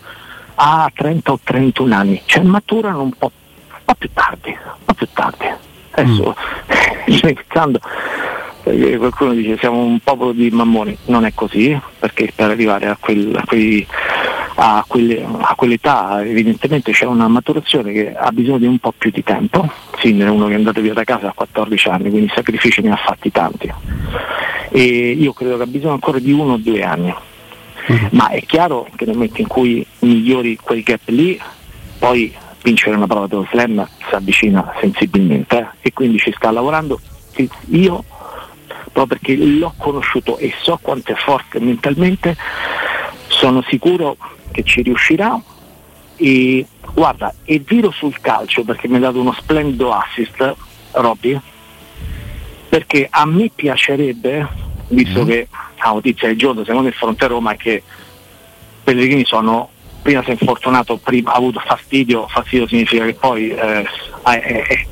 a 0.57 0.91
30 0.95 1.33
o 1.33 1.41
31 1.43 1.95
anni. 1.95 2.23
Cioè 2.25 2.43
maturano 2.43 3.03
un 3.03 3.13
po', 3.13 3.31
po' 3.85 3.95
più 3.97 4.11
tardi, 4.13 4.51
un 4.51 4.85
po' 4.85 4.95
più 4.95 5.09
tardi. 5.13 5.47
Adesso 5.91 6.35
scherzando, 7.09 7.79
perché 8.63 8.97
qualcuno 8.97 9.33
dice 9.33 9.57
siamo 9.59 9.83
un 9.83 10.01
popolo 10.01 10.33
di 10.33 10.51
mammoni, 10.51 10.97
non 11.07 11.25
è 11.25 11.33
così, 11.35 11.79
perché 11.99 12.33
per 12.35 12.51
arrivare 12.51 12.87
a, 12.87 12.97
quel- 12.99 13.35
a 13.37 13.45
quei- 13.47 13.87
a 14.57 14.85
quelle- 14.87 15.25
a 15.25 15.55
quell'età 15.57 16.25
evidentemente 16.25 16.93
c'è 16.93 17.07
una 17.07 17.27
maturazione 17.29 17.93
che 17.93 18.15
ha 18.15 18.31
bisogno 18.31 18.59
di 18.59 18.67
un 18.67 18.79
po' 18.79 18.93
più 18.97 19.11
di 19.11 19.23
tempo. 19.23 19.69
Sinner 19.99 20.29
è 20.29 20.31
uno 20.31 20.47
che 20.47 20.53
è 20.53 20.57
andato 20.57 20.81
via 20.81 20.93
da 20.95 21.05
casa 21.05 21.29
a 21.29 21.33
14 21.33 21.89
anni, 21.89 22.11
quindi 22.11 22.31
sacrifici 22.35 22.81
ne 22.81 22.93
ha 22.93 22.97
fatti 22.97 23.31
tanti. 23.31 23.73
E 24.71 24.83
io 24.83 25.33
credo 25.33 25.57
che 25.57 25.63
ha 25.63 25.67
bisogno 25.67 25.93
ancora 25.95 26.19
di 26.19 26.33
uno 26.33 26.55
o 26.55 26.57
due 26.57 26.83
anni. 26.83 27.15
Ma 28.11 28.29
è 28.29 28.41
chiaro 28.43 28.89
che 28.97 29.05
nel 29.05 29.15
momento 29.15 29.41
in 29.41 29.47
cui 29.47 29.87
migliori 30.01 30.57
quel 30.57 30.83
gap 30.83 31.03
lì, 31.07 31.41
poi 31.99 32.35
vincere 32.63 32.97
una 32.97 33.07
prova 33.07 33.27
dello 33.27 33.47
slam 33.51 33.87
si 34.09 34.15
avvicina 34.15 34.73
sensibilmente 34.81 35.59
eh, 35.59 35.89
e 35.89 35.93
quindi 35.93 36.19
ci 36.19 36.33
sta 36.35 36.51
lavorando. 36.51 36.99
Io, 37.71 38.05
proprio 38.91 39.07
perché 39.07 39.37
l'ho 39.37 39.75
conosciuto 39.77 40.39
e 40.39 40.53
so 40.63 40.79
quanto 40.81 41.13
è 41.13 41.15
forte 41.15 41.61
mentalmente, 41.61 42.37
sono 43.29 43.63
sicuro 43.69 44.17
che 44.51 44.63
ci 44.63 44.83
riuscirà. 44.83 45.39
E 46.17 46.67
guarda, 46.93 47.35
e 47.45 47.59
viro 47.59 47.91
sul 47.91 48.19
calcio 48.21 48.63
perché 48.63 48.89
mi 48.89 48.97
ha 48.97 49.01
dato 49.01 49.21
uno 49.21 49.33
splendido 49.33 49.93
assist, 49.93 50.55
Robby, 50.93 51.39
perché 52.69 53.09
a 53.11 53.27
me 53.27 53.51
piacerebbe, 53.55 54.47
visto 54.89 55.25
che 55.25 55.49
la 55.89 55.93
notizia 55.95 56.29
del 56.29 56.39
giorno 56.39 56.65
secondo 56.65 56.89
il 56.89 56.95
fronte 56.95 57.27
Roma 57.27 57.53
è 57.53 57.57
che 57.57 57.83
Pellegrini 58.83 59.25
sono 59.25 59.71
prima 60.03 60.23
si 60.23 60.29
è 60.29 60.33
infortunato, 60.33 60.99
prima 60.99 61.33
ha 61.33 61.37
avuto 61.37 61.61
fastidio, 61.61 62.27
fastidio 62.29 62.67
significa 62.67 63.07
che 63.07 63.15
poi 63.15 63.49
eh, 63.49 63.87
è, 64.23 64.87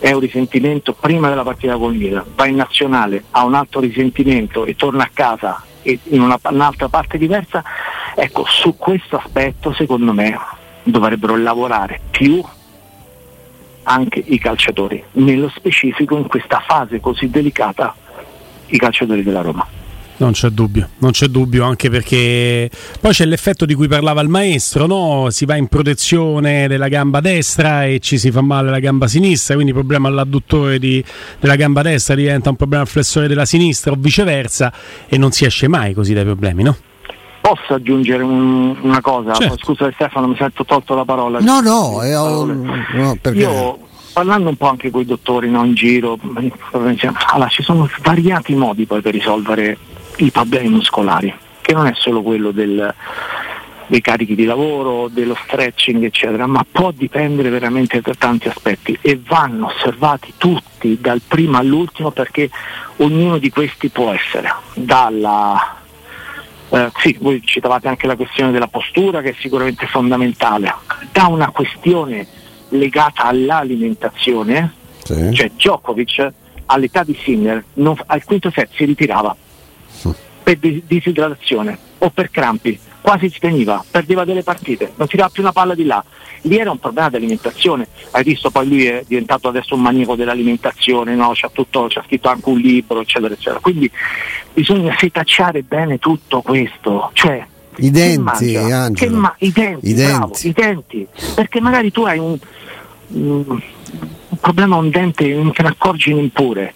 è- 0.00 0.12
un 0.12 0.20
risentimento 0.20 0.94
prima 0.94 1.28
della 1.28 1.42
partita 1.42 1.76
col 1.76 1.94
Milan, 1.94 2.24
va 2.34 2.46
in 2.46 2.56
nazionale, 2.56 3.24
ha 3.30 3.44
un 3.44 3.52
altro 3.54 3.80
risentimento 3.80 4.64
e 4.64 4.74
torna 4.74 5.04
a 5.04 5.10
casa 5.12 5.62
e 5.82 5.98
in 6.04 6.22
una- 6.22 6.38
un'altra 6.44 6.88
parte 6.88 7.18
diversa, 7.18 7.62
ecco 8.14 8.44
su 8.46 8.76
questo 8.78 9.16
aspetto 9.18 9.74
secondo 9.74 10.14
me 10.14 10.38
dovrebbero 10.82 11.36
lavorare 11.36 12.00
più 12.10 12.42
anche 13.82 14.22
i 14.24 14.38
calciatori, 14.38 15.02
nello 15.12 15.50
specifico 15.54 16.16
in 16.16 16.26
questa 16.26 16.60
fase 16.66 17.00
così 17.00 17.28
delicata 17.28 17.94
i 18.68 18.78
calciatori 18.78 19.22
della 19.22 19.42
Roma. 19.42 19.66
Non 20.16 20.30
c'è 20.30 20.48
dubbio, 20.50 20.90
non 20.98 21.10
c'è 21.10 21.26
dubbio, 21.26 21.64
anche 21.64 21.90
perché 21.90 22.70
poi 23.00 23.10
c'è 23.12 23.24
l'effetto 23.24 23.64
di 23.66 23.74
cui 23.74 23.88
parlava 23.88 24.20
il 24.20 24.28
maestro, 24.28 24.86
no? 24.86 25.26
Si 25.30 25.44
va 25.44 25.56
in 25.56 25.66
protezione 25.66 26.68
della 26.68 26.86
gamba 26.86 27.20
destra 27.20 27.84
e 27.84 27.98
ci 27.98 28.16
si 28.16 28.30
fa 28.30 28.40
male 28.40 28.70
la 28.70 28.78
gamba 28.78 29.08
sinistra, 29.08 29.54
quindi 29.54 29.72
il 29.72 29.78
problema 29.78 30.06
all'adduttore 30.06 30.78
di- 30.78 31.02
della 31.40 31.56
gamba 31.56 31.82
destra 31.82 32.14
diventa 32.14 32.48
un 32.50 32.54
problema 32.56 32.82
al 32.84 32.88
flessore 32.88 33.26
della 33.26 33.44
sinistra 33.44 33.90
o 33.90 33.96
viceversa 33.98 34.72
e 35.08 35.18
non 35.18 35.32
si 35.32 35.46
esce 35.46 35.66
mai 35.66 35.94
così 35.94 36.14
dai 36.14 36.24
problemi, 36.24 36.62
no? 36.62 36.76
Posso 37.40 37.74
aggiungere 37.74 38.22
un- 38.22 38.76
una 38.82 39.00
cosa? 39.00 39.34
Certo. 39.34 39.56
Scusa 39.58 39.90
Stefano, 39.92 40.28
mi 40.28 40.36
sento 40.38 40.64
tolto 40.64 40.94
la 40.94 41.04
parola. 41.04 41.40
No, 41.40 41.60
no, 41.60 41.98
un- 42.40 42.84
no, 42.94 43.16
perché- 43.20 43.40
Io 43.40 43.78
parlando 44.12 44.48
un 44.48 44.56
po' 44.56 44.68
anche 44.68 44.90
con 44.92 45.00
i 45.00 45.04
dottori 45.04 45.50
no, 45.50 45.64
in 45.64 45.74
giro, 45.74 46.16
allora, 47.32 47.48
ci 47.48 47.64
sono 47.64 47.88
svariati 47.98 48.54
modi 48.54 48.86
poi 48.86 49.02
per 49.02 49.12
risolvere 49.12 49.76
i 50.16 50.30
problemi 50.30 50.68
muscolari, 50.68 51.32
che 51.60 51.72
non 51.72 51.86
è 51.86 51.92
solo 51.94 52.22
quello 52.22 52.50
del- 52.50 52.92
dei 53.86 54.00
carichi 54.00 54.34
di 54.34 54.44
lavoro, 54.44 55.08
dello 55.08 55.36
stretching, 55.44 56.04
eccetera, 56.04 56.46
ma 56.46 56.64
può 56.70 56.90
dipendere 56.90 57.50
veramente 57.50 58.00
da 58.00 58.14
tanti 58.16 58.48
aspetti 58.48 58.96
e 59.02 59.20
vanno 59.22 59.66
osservati 59.66 60.32
tutti 60.38 60.98
dal 61.00 61.20
primo 61.26 61.58
all'ultimo 61.58 62.10
perché 62.10 62.48
ognuno 62.98 63.36
di 63.38 63.50
questi 63.50 63.88
può 63.90 64.10
essere 64.10 64.50
dalla 64.72 65.76
eh, 66.70 66.90
sì, 66.96 67.16
voi 67.20 67.42
citavate 67.44 67.88
anche 67.88 68.06
la 68.06 68.16
questione 68.16 68.50
della 68.52 68.68
postura 68.68 69.20
che 69.20 69.30
è 69.30 69.34
sicuramente 69.38 69.86
fondamentale, 69.86 70.74
da 71.12 71.26
una 71.26 71.50
questione 71.50 72.26
legata 72.70 73.24
all'alimentazione, 73.24 74.72
Sì. 75.04 75.30
cioè 75.34 75.50
Djokovic 75.54 76.32
all'età 76.66 77.04
di 77.04 77.16
Sinner 77.22 77.62
al 78.06 78.24
quinto 78.24 78.50
set 78.50 78.70
si 78.74 78.86
ritirava 78.86 79.36
per 80.44 80.58
dis- 80.58 80.82
disidratazione 80.86 81.76
o 81.98 82.10
per 82.10 82.30
crampi, 82.30 82.78
quasi 83.00 83.28
speniva, 83.30 83.82
perdeva 83.90 84.24
delle 84.24 84.42
partite, 84.44 84.92
non 84.96 85.08
tirava 85.08 85.30
più 85.30 85.42
una 85.42 85.52
palla 85.52 85.74
di 85.74 85.84
là. 85.84 86.02
Lì 86.42 86.58
era 86.58 86.70
un 86.70 86.78
problema 86.78 87.08
di 87.08 87.16
alimentazione, 87.16 87.86
hai 88.12 88.22
visto 88.22 88.50
poi 88.50 88.68
lui 88.68 88.84
è 88.86 89.02
diventato 89.06 89.48
adesso 89.48 89.74
un 89.74 89.80
maniaco 89.80 90.14
dell'alimentazione, 90.14 91.14
no? 91.14 91.32
c'ha, 91.34 91.48
tutto, 91.50 91.86
c'ha 91.88 92.02
scritto 92.06 92.28
anche 92.28 92.48
un 92.50 92.58
libro, 92.58 93.00
eccetera, 93.00 93.32
eccetera. 93.32 93.58
Quindi 93.60 93.90
bisogna 94.52 94.94
setacciare 94.98 95.62
bene 95.62 95.98
tutto 95.98 96.42
questo, 96.42 97.10
cioè 97.14 97.44
I 97.76 97.90
denti, 97.90 98.56
Angelo. 98.56 99.16
ma- 99.16 99.34
i 99.38 99.50
denti, 99.52 99.88
I 99.88 99.94
bravo, 99.94 100.26
denti. 100.26 100.48
i 100.48 100.52
denti, 100.52 101.06
perché 101.34 101.60
magari 101.62 101.90
tu 101.90 102.02
hai 102.04 102.18
un, 102.18 102.38
un- 103.08 103.44
un 104.28 104.38
problema 104.40 104.76
a 104.76 104.78
un 104.80 104.90
dente 104.90 105.26
non 105.32 105.52
te 105.52 105.62
ne 105.62 105.68
accorgi 105.68 106.12
neppure, 106.12 106.74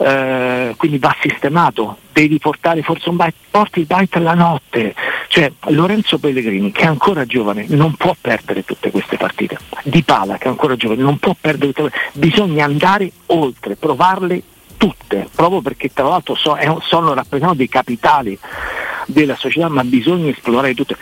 eh, 0.00 0.74
quindi 0.76 0.98
va 0.98 1.14
sistemato, 1.20 1.98
devi 2.12 2.38
portare 2.38 2.82
forse 2.82 3.10
un 3.10 3.16
bite, 3.16 3.34
porti 3.50 3.80
il 3.80 3.86
bite 3.86 4.18
la 4.18 4.34
notte, 4.34 4.94
cioè 5.28 5.52
Lorenzo 5.68 6.18
Pellegrini 6.18 6.72
che 6.72 6.82
è 6.82 6.86
ancora 6.86 7.26
giovane 7.26 7.66
non 7.68 7.94
può 7.94 8.16
perdere 8.18 8.64
tutte 8.64 8.90
queste 8.90 9.16
partite, 9.16 9.58
Di 9.82 10.02
Pala 10.02 10.38
che 10.38 10.44
è 10.44 10.48
ancora 10.48 10.76
giovane 10.76 11.02
non 11.02 11.18
può 11.18 11.36
perdere 11.38 11.72
tutte 11.72 11.92
bisogna 12.12 12.64
andare 12.64 13.10
oltre, 13.26 13.76
provarle 13.76 14.42
tutte, 14.78 15.28
proprio 15.34 15.60
perché 15.60 15.92
tra 15.92 16.08
l'altro 16.08 16.34
so- 16.34 16.56
un- 16.58 16.80
sono 16.80 17.12
rappresentano 17.12 17.54
dei 17.54 17.68
capitali 17.68 18.38
della 19.04 19.36
società, 19.36 19.68
ma 19.68 19.84
bisogna 19.84 20.30
esplorare 20.30 20.74
tutte. 20.74 20.96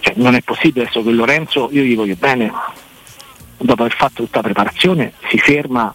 Cioè, 0.00 0.14
non 0.16 0.34
è 0.34 0.40
possibile 0.40 0.86
adesso 0.86 1.02
che 1.04 1.10
Lorenzo, 1.10 1.68
io 1.70 1.82
gli 1.82 1.94
voglio 1.94 2.16
bene, 2.18 2.52
dopo 3.58 3.82
aver 3.82 3.94
fatto 3.94 4.24
tutta 4.24 4.38
la 4.38 4.44
preparazione, 4.44 5.12
si 5.28 5.38
ferma 5.38 5.94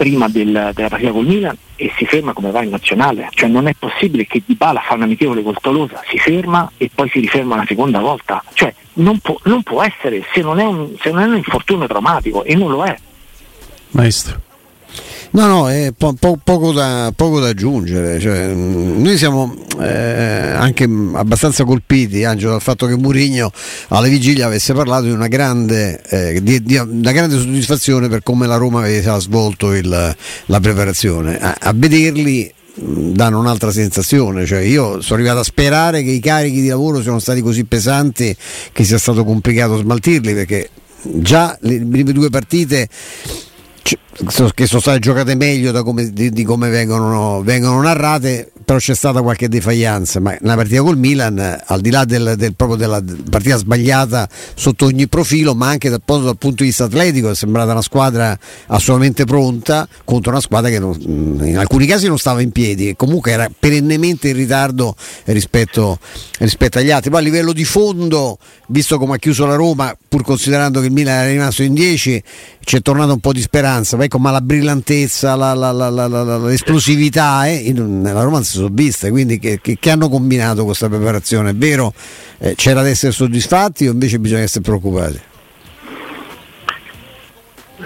prima 0.00 0.28
del- 0.28 0.70
della 0.74 0.88
partita 0.88 1.10
col 1.10 1.26
Milan 1.26 1.54
e 1.76 1.92
si 1.98 2.06
ferma 2.06 2.32
come 2.32 2.50
va 2.50 2.62
in 2.62 2.70
nazionale. 2.70 3.28
Cioè 3.32 3.50
non 3.50 3.66
è 3.66 3.74
possibile 3.78 4.24
che 4.24 4.40
Di 4.46 4.54
Bala 4.54 4.80
fa 4.80 4.94
un 4.94 5.02
amichevole 5.02 5.42
col 5.42 5.58
Tolosa, 5.60 6.00
si 6.08 6.18
ferma 6.18 6.72
e 6.78 6.90
poi 6.94 7.10
si 7.10 7.20
riferma 7.20 7.56
una 7.56 7.66
seconda 7.66 7.98
volta. 7.98 8.42
Cioè 8.54 8.72
non 8.94 9.18
può, 9.18 9.38
non 9.44 9.62
può 9.62 9.82
essere 9.82 10.24
se 10.32 10.40
non, 10.40 10.58
un, 10.58 10.96
se 10.98 11.10
non 11.10 11.20
è 11.20 11.26
un 11.26 11.36
infortunio 11.36 11.86
traumatico 11.86 12.44
e 12.44 12.54
non 12.54 12.70
lo 12.70 12.82
è. 12.82 12.96
Maestro. 13.90 14.40
No, 15.32 15.46
no, 15.46 15.70
è 15.70 15.92
po- 15.96 16.14
po- 16.18 16.40
poco, 16.42 16.72
da, 16.72 17.12
poco 17.14 17.38
da 17.38 17.48
aggiungere. 17.48 18.18
Cioè, 18.18 18.48
mh, 18.48 19.00
noi 19.00 19.16
siamo 19.16 19.54
eh, 19.80 19.86
anche 19.88 20.88
mh, 20.88 21.14
abbastanza 21.14 21.62
colpiti, 21.64 22.24
Angelo, 22.24 22.52
dal 22.52 22.60
fatto 22.60 22.86
che 22.86 22.96
Murigno 22.96 23.52
alla 23.88 24.08
vigilia 24.08 24.46
avesse 24.46 24.72
parlato 24.74 25.04
di 25.04 25.12
una 25.12 25.28
grande, 25.28 26.02
eh, 26.08 26.42
di- 26.42 26.60
di 26.64 26.74
una 26.76 27.12
grande 27.12 27.36
soddisfazione 27.38 28.08
per 28.08 28.24
come 28.24 28.48
la 28.48 28.56
Roma 28.56 28.80
aveva 28.80 29.20
svolto 29.20 29.72
il- 29.72 30.16
la 30.46 30.60
preparazione. 30.60 31.38
A, 31.38 31.56
a 31.60 31.72
vederli 31.76 32.52
mh, 32.74 33.12
danno 33.12 33.38
un'altra 33.38 33.70
sensazione, 33.70 34.44
cioè 34.46 34.60
io 34.62 35.00
sono 35.00 35.20
arrivato 35.20 35.38
a 35.40 35.44
sperare 35.44 36.02
che 36.02 36.10
i 36.10 36.20
carichi 36.20 36.60
di 36.60 36.66
lavoro 36.68 37.02
siano 37.02 37.20
stati 37.20 37.40
così 37.40 37.62
pesanti 37.64 38.34
che 38.72 38.82
sia 38.82 38.98
stato 38.98 39.24
complicato 39.24 39.76
smaltirli 39.78 40.34
perché 40.34 40.70
già 41.02 41.56
le 41.60 41.78
prime 41.88 42.12
due 42.12 42.30
partite 42.30 42.88
che 44.54 44.66
sono 44.66 44.80
state 44.80 44.98
giocate 44.98 45.34
meglio 45.34 45.70
da 45.72 45.82
come- 45.82 46.12
di, 46.12 46.30
di 46.30 46.44
come 46.44 46.68
vengono, 46.68 47.42
vengono 47.42 47.80
narrate 47.80 48.52
però 48.70 48.82
c'è 48.82 48.94
stata 48.94 49.20
qualche 49.20 49.48
defaglianza, 49.48 50.20
ma 50.20 50.36
nella 50.40 50.54
partita 50.54 50.80
col 50.80 50.96
Milan, 50.96 51.60
al 51.66 51.80
di 51.80 51.90
là 51.90 52.04
del, 52.04 52.34
del- 52.36 52.54
proprio 52.54 52.76
della 52.76 53.02
partita 53.28 53.56
sbagliata 53.56 54.28
sotto 54.54 54.84
ogni 54.84 55.08
profilo, 55.08 55.56
ma 55.56 55.70
anche 55.70 55.88
dal, 55.88 56.00
dal 56.04 56.38
punto 56.38 56.62
di 56.62 56.68
vista 56.68 56.84
atletico, 56.84 57.30
è 57.30 57.34
sembrata 57.34 57.72
una 57.72 57.82
squadra 57.82 58.38
assolutamente 58.68 59.24
pronta 59.24 59.88
contro 60.04 60.30
una 60.30 60.40
squadra 60.40 60.70
che 60.70 60.78
non- 60.78 61.40
in 61.42 61.58
alcuni 61.58 61.84
casi 61.84 62.06
non 62.06 62.16
stava 62.16 62.42
in 62.42 62.52
piedi 62.52 62.90
e 62.90 62.94
comunque 62.94 63.32
era 63.32 63.50
perennemente 63.58 64.28
in 64.28 64.36
ritardo 64.36 64.94
rispetto, 65.24 65.98
rispetto 66.38 66.78
agli 66.78 66.92
altri. 66.92 67.10
Poi 67.10 67.18
a 67.18 67.22
livello 67.24 67.52
di 67.52 67.64
fondo, 67.64 68.38
visto 68.68 68.98
come 68.98 69.14
ha 69.14 69.18
chiuso 69.18 69.46
la 69.46 69.56
Roma, 69.56 69.92
pur 70.08 70.22
considerando 70.22 70.78
che 70.78 70.86
il 70.86 70.92
Milan 70.92 71.22
era 71.22 71.28
rimasto 71.28 71.64
in 71.64 71.74
10, 71.74 72.22
c'è 72.70 72.82
tornata 72.82 73.12
un 73.12 73.18
po' 73.18 73.32
di 73.32 73.40
speranza. 73.40 73.96
Poi 73.96 74.04
ecco, 74.06 74.20
ma 74.20 74.30
la 74.30 74.40
brillantezza, 74.40 75.34
la- 75.34 75.54
la- 75.54 75.72
la- 75.72 76.38
l'esplosività 76.38 77.48
eh, 77.48 77.72
nella 77.72 78.22
Roma 78.22 78.40
si 78.44 78.52
sono 78.58 78.68
viste. 78.70 79.10
Quindi 79.10 79.40
che, 79.40 79.58
che- 79.60 79.76
che 79.80 79.90
hanno 79.90 80.08
combinato 80.08 80.64
questa 80.64 80.88
preparazione? 80.88 81.50
È 81.50 81.54
vero, 81.56 81.92
eh, 82.38 82.54
c'era 82.54 82.82
da 82.82 82.88
essere 82.88 83.10
soddisfatti 83.10 83.88
o 83.88 83.90
invece 83.90 84.20
bisogna 84.20 84.42
essere 84.42 84.60
preoccupati? 84.60 85.20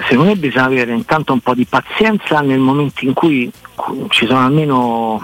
Secondo 0.06 0.32
me 0.32 0.36
bisogna 0.36 0.64
avere 0.66 0.92
intanto 0.92 1.32
un 1.32 1.40
po' 1.40 1.54
di 1.54 1.64
pazienza 1.64 2.40
nel 2.42 2.58
momento 2.58 3.06
in 3.06 3.14
cui 3.14 3.50
ci 4.10 4.26
sono 4.26 4.44
almeno 4.44 5.18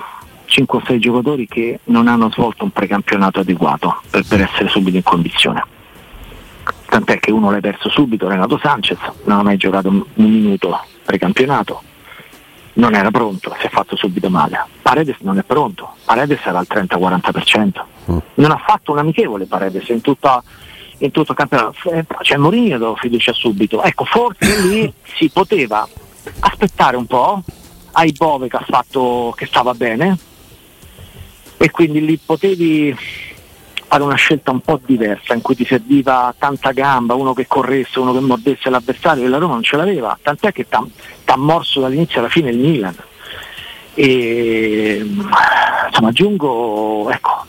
5 0.47 0.79
o 0.79 0.83
6 0.87 0.99
giocatori 0.99 1.47
che 1.47 1.81
non 1.85 2.09
hanno 2.09 2.31
svolto 2.33 2.65
un 2.65 2.71
precampionato 2.71 3.41
adeguato 3.41 4.01
per, 4.09 4.25
per 4.27 4.41
essere 4.41 4.71
subito 4.71 4.97
in 4.97 5.03
condizione. 5.03 5.63
Tant'è 6.91 7.21
che 7.21 7.31
uno 7.31 7.53
l'hai 7.53 7.61
perso 7.61 7.89
subito, 7.89 8.27
Renato 8.29 8.59
Sanchez, 8.61 8.99
non 9.25 9.39
ha 9.39 9.43
mai 9.45 9.57
giocato 9.57 9.89
un 9.89 10.05
minuto 10.15 10.77
precampionato, 11.05 11.83
non 12.75 12.97
era 12.97 13.13
pronto, 13.13 13.55
si 13.61 13.67
è 13.67 13.71
fatto 13.71 13.95
subito 13.95 14.29
male. 14.29 14.67
Paredes 14.83 15.19
non 15.21 15.39
è 15.39 15.45
pronto, 15.45 15.95
Paredes 16.05 16.41
era 16.45 16.59
al 16.59 16.67
30-40%. 16.69 17.85
Non 18.35 18.51
ha 18.51 18.57
fatto 18.57 18.91
un 18.91 18.99
amichevole 18.99 19.47
Paredes 19.47 19.89
in 19.91 20.01
tutta 20.01 20.43
in 20.99 21.13
tutto 21.13 21.31
il 21.31 21.39
campionato. 21.39 21.75
Eh, 21.93 22.05
C'è 22.23 22.37
Mourinho 22.37 22.77
do 22.77 22.97
fiducia 22.97 23.33
subito. 23.33 23.83
Ecco, 23.85 24.05
forse 24.05 24.61
lì 24.67 24.93
si 25.17 25.31
poteva 25.31 25.89
aspettare 26.41 26.97
un 26.97 27.07
po', 27.07 27.41
ai 27.93 28.13
Bove 28.13 28.49
che 28.49 28.57
ha 28.57 28.65
fatto 28.67 29.33
che 29.37 29.47
stava 29.47 29.75
bene 29.75 30.19
e 31.57 31.71
quindi 31.71 32.05
lì 32.05 32.19
potevi 32.19 32.97
fare 33.91 34.05
una 34.05 34.15
scelta 34.15 34.53
un 34.53 34.61
po' 34.61 34.79
diversa 34.87 35.35
in 35.35 35.41
cui 35.41 35.57
ti 35.57 35.65
serviva 35.65 36.33
tanta 36.39 36.71
gamba, 36.71 37.15
uno 37.15 37.35
che 37.35 37.49
corresse, 37.49 37.99
uno 37.99 38.13
che 38.13 38.21
mordesse 38.21 38.71
l'avversario 38.71 39.25
e 39.25 39.29
la 39.29 39.39
Roma 39.39 39.55
non 39.55 39.65
ce 39.65 39.77
l'aveva, 39.77 40.17
tant'è 40.23 40.53
che 40.53 40.69
t'ha 40.69 40.87
t'ha 41.25 41.37
morso 41.37 41.81
dall'inizio 41.81 42.21
alla 42.21 42.29
fine 42.29 42.51
il 42.51 42.59
Milan. 42.59 42.95
E 43.95 45.05
insomma 45.89 46.11
aggiungo, 46.11 47.11
ecco, 47.11 47.45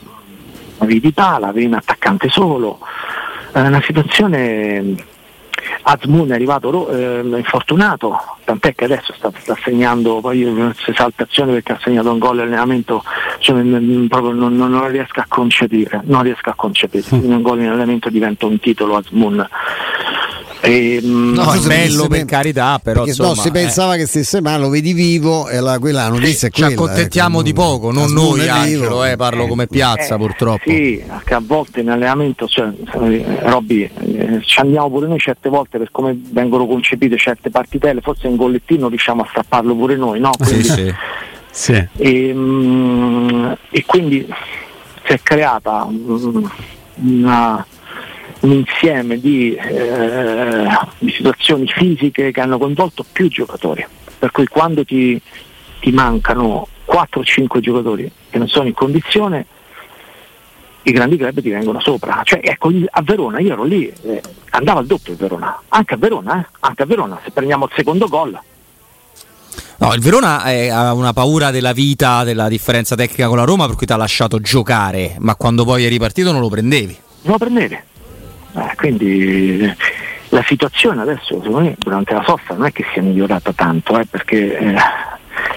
avevi 0.79 0.99
di 0.99 1.11
pala, 1.11 1.49
avevi 1.49 1.67
un 1.67 1.75
attaccante 1.75 2.27
solo, 2.29 2.79
è 3.51 3.59
una 3.59 3.81
situazione 3.83 4.95
Azmoun 5.83 6.31
è 6.31 6.33
arrivato 6.33 6.89
ehm, 6.89 7.35
infortunato, 7.37 8.17
tant'è 8.43 8.73
che 8.75 8.85
adesso 8.85 9.13
sta, 9.13 9.31
sta 9.37 9.57
segnando 9.63 10.19
poi 10.19 10.43
questa 10.43 10.91
esaltazione 10.91 11.53
perché 11.53 11.73
ha 11.73 11.79
segnato 11.81 12.11
un 12.11 12.19
gol 12.19 12.39
all'allenamento, 12.39 13.03
cioè, 13.39 13.61
proprio 14.07 14.31
non, 14.31 14.55
non- 14.55 14.71
non 14.71 14.87
riesco 14.89 15.19
a 15.19 15.25
concepire, 15.27 16.01
non 16.05 16.23
riesco 16.23 16.49
a 16.49 16.53
concepire, 16.55 17.03
quindi 17.07 17.27
un 17.27 17.41
gol 17.41 17.59
in 17.59 17.67
allenamento 17.67 18.09
diventa 18.09 18.45
un 18.45 18.59
titolo 18.59 18.95
Azmoun. 18.95 19.47
E, 20.63 20.99
mm, 21.03 21.33
No, 21.33 21.51
è 21.53 21.59
bello 21.59 22.07
per 22.07 22.25
carità, 22.25 22.79
però 22.81 23.03
perché 23.03 23.17
no, 23.19 23.29
insomma, 23.29 23.41
si 23.41 23.47
eh. 23.47 23.51
pensava 23.51 23.95
che 23.95 24.05
stesse 24.05 24.41
male, 24.41 24.59
lo 24.61 24.69
vedi 24.69 24.93
vivo 24.93 25.49
e 25.49 25.59
la, 25.59 25.79
quella 25.79 26.03
la 26.03 26.09
notizia 26.09 26.47
è 26.49 26.51
ci 26.51 26.61
quella. 26.61 26.75
accontentiamo 26.75 27.37
ecco. 27.37 27.43
di 27.43 27.53
poco, 27.53 27.91
non 27.91 28.11
noi. 28.11 28.47
Angelo, 28.47 29.03
eh, 29.03 29.15
parlo 29.15 29.47
come 29.47 29.65
piazza 29.67 30.15
Eh, 30.15 30.17
purtroppo. 30.17 30.69
Sì, 30.69 31.03
che 31.25 31.33
a 31.33 31.41
volte 31.43 31.79
in 31.79 31.89
allenamento, 31.89 32.47
cioè, 32.47 32.67
eh, 32.69 33.25
Robby, 33.41 33.81
eh, 33.83 34.39
ci 34.43 34.59
andiamo 34.59 34.89
pure 34.89 35.07
noi 35.07 35.17
certe 35.19 35.49
volte 35.49 35.77
per 35.79 35.89
come 35.91 36.15
vengono 36.31 36.67
concepite 36.67 37.17
certe 37.17 37.49
partitelle, 37.49 38.01
forse 38.01 38.27
in 38.27 38.35
bollettino 38.35 38.87
riusciamo 38.87 39.23
a 39.23 39.27
strapparlo 39.29 39.75
pure 39.75 39.95
noi, 39.95 40.19
no? 40.19 40.31
Sì, 40.39 40.43
Quindi- 40.53 40.67
sì. 40.69 40.93
Sì. 41.53 41.87
E, 41.97 42.31
mm, 42.33 43.51
e 43.71 43.83
quindi 43.85 44.25
si 45.05 45.11
è 45.13 45.19
creata 45.21 45.85
mm, 45.89 46.45
una- 47.03 47.65
un 48.41 48.51
insieme 48.51 49.19
di, 49.19 49.53
eh, 49.53 50.67
di 50.97 51.11
situazioni 51.11 51.67
fisiche 51.67 52.31
che 52.31 52.41
hanno 52.41 52.57
coinvolto 52.57 53.05
più 53.11 53.27
giocatori. 53.27 53.85
Per 54.17 54.31
cui 54.31 54.47
quando 54.47 54.83
ti, 54.83 55.19
ti 55.79 55.91
mancano 55.91 56.67
4-5 56.87 57.59
giocatori 57.59 58.11
che 58.29 58.37
non 58.37 58.47
sono 58.47 58.67
in 58.67 58.73
condizione, 58.73 59.45
i 60.83 60.91
grandi 60.91 61.17
club 61.17 61.41
ti 61.41 61.49
vengono 61.49 61.79
sopra. 61.79 62.21
Cioè, 62.23 62.39
ecco, 62.43 62.71
a 62.89 63.01
Verona, 63.01 63.39
io 63.39 63.53
ero 63.53 63.63
lì, 63.63 63.91
eh, 64.03 64.21
andava 64.51 64.79
al 64.79 64.87
doppio 64.87 65.13
il 65.13 65.19
Verona, 65.19 65.61
anche 65.69 65.93
a 65.93 65.97
Verona, 65.97 66.41
eh, 66.41 66.45
anche 66.61 66.83
a 66.83 66.85
Verona, 66.85 67.19
se 67.23 67.31
prendiamo 67.31 67.65
il 67.65 67.71
secondo 67.75 68.07
gol. 68.07 68.39
No, 69.77 69.93
il 69.93 70.01
Verona 70.01 70.43
eh, 70.45 70.69
ha 70.69 70.93
una 70.93 71.13
paura 71.13 71.51
della 71.51 71.73
vita, 71.73 72.23
della 72.23 72.47
differenza 72.47 72.95
tecnica 72.95 73.27
con 73.27 73.37
la 73.37 73.43
Roma, 73.43 73.65
per 73.65 73.75
cui 73.75 73.85
ti 73.85 73.93
ha 73.93 73.97
lasciato 73.97 74.39
giocare, 74.39 75.15
ma 75.19 75.35
quando 75.35 75.63
poi 75.63 75.85
è 75.85 75.89
ripartito 75.89 76.31
non 76.31 76.41
lo 76.41 76.49
prendevi. 76.49 76.97
non 77.23 77.31
lo 77.33 77.37
prendete. 77.37 77.85
Eh, 78.55 78.75
quindi 78.75 79.59
eh, 79.61 79.75
la 80.29 80.43
situazione 80.47 81.01
adesso 81.01 81.41
secondo 81.41 81.59
me 81.59 81.75
durante 81.77 82.13
la 82.13 82.23
sosta 82.25 82.53
non 82.53 82.65
è 82.65 82.71
che 82.71 82.85
sia 82.93 83.01
migliorata 83.01 83.51
tanto, 83.53 83.97
eh, 83.99 84.05
perché 84.05 84.57
eh, 84.57 84.75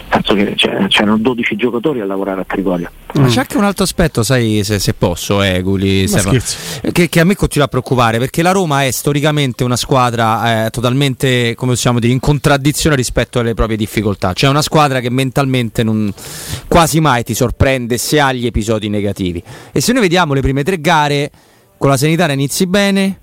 penso 0.09 0.35
che 0.35 0.54
c'è- 0.54 0.87
c'erano 0.88 1.16
12 1.18 1.57
giocatori 1.57 2.00
a 2.00 2.04
lavorare 2.04 2.40
a 2.42 2.44
Trigoria. 2.44 2.90
Ma 3.14 3.26
c'è 3.28 3.40
anche 3.40 3.57
un 3.57 3.62
altro 3.64 3.85
aspetto, 3.85 4.24
sai, 4.24 4.62
se, 4.64 4.80
se 4.80 4.92
posso, 4.94 5.40
eh, 5.42 5.61
Guli, 5.62 6.02
Ma 6.02 6.09
Stefano, 6.09 6.30
scherzi. 6.40 6.80
che, 6.92 7.09
che 7.09 7.20
a 7.20 7.24
me 7.24 7.37
continua 7.37 7.66
a 7.66 7.70
preoccupare, 7.70 8.18
perché 8.18 8.42
la 8.42 8.50
Roma 8.50 8.85
è 8.85 8.90
storicamente 8.90 9.62
una 9.62 9.76
squadra 9.76 10.64
eh, 10.66 10.70
totalmente, 10.70 11.54
come 11.54 11.72
possiamo 11.72 12.00
dire, 12.00 12.12
in 12.12 12.18
contraddizione 12.20 12.96
rispetto 12.96 13.38
alle 13.38 13.54
proprie 13.54 13.76
difficoltà. 13.76 14.33
Cioè 14.33 14.50
una 14.50 14.62
squadra 14.62 14.98
che 14.98 15.11
mentalmente 15.11 15.85
non, 15.85 16.12
quasi 16.66 16.98
mai 17.00 17.22
ti 17.22 17.35
sorprende 17.35 17.96
se 17.98 18.18
ha 18.18 18.33
gli 18.33 18.46
episodi 18.46 18.88
negativi. 18.88 19.40
E 19.70 19.80
se 19.80 19.92
noi 19.92 20.02
vediamo 20.02 20.35
le 20.35 20.40
prime 20.40 20.64
tre 20.64 20.80
gare, 20.80 21.30
con 21.76 21.90
la 21.90 21.96
Sanitaria 21.96 22.34
inizi 22.34 22.66
bene, 22.66 23.20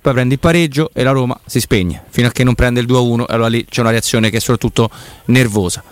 poi 0.00 0.12
prendi 0.12 0.34
il 0.34 0.40
pareggio 0.40 0.90
e 0.92 1.02
la 1.02 1.12
Roma 1.12 1.38
si 1.46 1.60
spegne, 1.60 2.04
fino 2.08 2.28
a 2.28 2.30
che 2.30 2.44
non 2.44 2.54
prende 2.54 2.80
il 2.80 2.86
2-1 2.86 3.20
e 3.20 3.32
allora 3.32 3.48
lì 3.48 3.64
c'è 3.64 3.80
una 3.80 3.90
reazione 3.90 4.30
che 4.30 4.38
è 4.38 4.40
soprattutto 4.40 4.90
nervosa. 5.26 5.82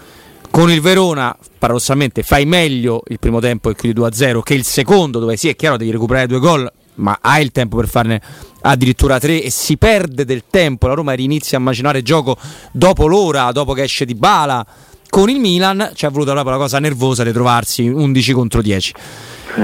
Con 0.50 0.70
il 0.70 0.80
Verona, 0.80 1.36
paradossalmente, 1.58 2.24
fai 2.24 2.44
meglio 2.44 3.02
il 3.06 3.20
primo 3.20 3.38
tempo 3.38 3.70
e 3.70 3.76
chiudi 3.76 4.00
2-0 4.00 4.40
che 4.42 4.54
il 4.54 4.64
secondo, 4.64 5.20
dove 5.20 5.36
sì, 5.36 5.48
è 5.48 5.54
chiaro, 5.54 5.76
devi 5.76 5.92
recuperare 5.92 6.26
due 6.26 6.40
gol, 6.40 6.72
ma 6.96 7.18
hai 7.20 7.44
il 7.44 7.52
tempo 7.52 7.76
per 7.76 7.88
farne 7.88 8.20
addirittura 8.62 9.20
tre 9.20 9.42
e 9.42 9.50
si 9.50 9.76
perde 9.76 10.24
del 10.24 10.44
tempo. 10.50 10.88
La 10.88 10.94
Roma 10.94 11.14
inizia 11.14 11.58
a 11.58 11.60
macinare 11.60 12.02
gioco 12.02 12.36
dopo 12.72 13.06
l'ora, 13.06 13.52
dopo 13.52 13.72
che 13.74 13.84
esce 13.84 14.04
di 14.04 14.14
bala. 14.14 14.66
Con 15.10 15.28
il 15.28 15.40
Milan 15.40 15.90
ci 15.94 16.06
è 16.06 16.08
voluta 16.08 16.30
proprio 16.30 16.52
la 16.54 16.60
cosa 16.62 16.78
nervosa 16.78 17.24
di 17.24 17.32
trovarsi 17.32 17.88
11 17.88 18.32
contro 18.32 18.62
10. 18.62 18.94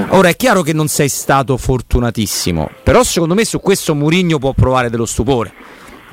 Ora 0.09 0.28
è 0.28 0.35
chiaro 0.35 0.62
che 0.62 0.72
non 0.72 0.88
sei 0.88 1.09
stato 1.09 1.56
fortunatissimo, 1.56 2.68
però 2.82 3.04
secondo 3.04 3.35
me 3.35 3.44
su 3.44 3.61
questo 3.61 3.94
Murigno 3.94 4.38
può 4.38 4.52
provare 4.52 4.90
dello 4.90 5.06
stupore. 5.06 5.54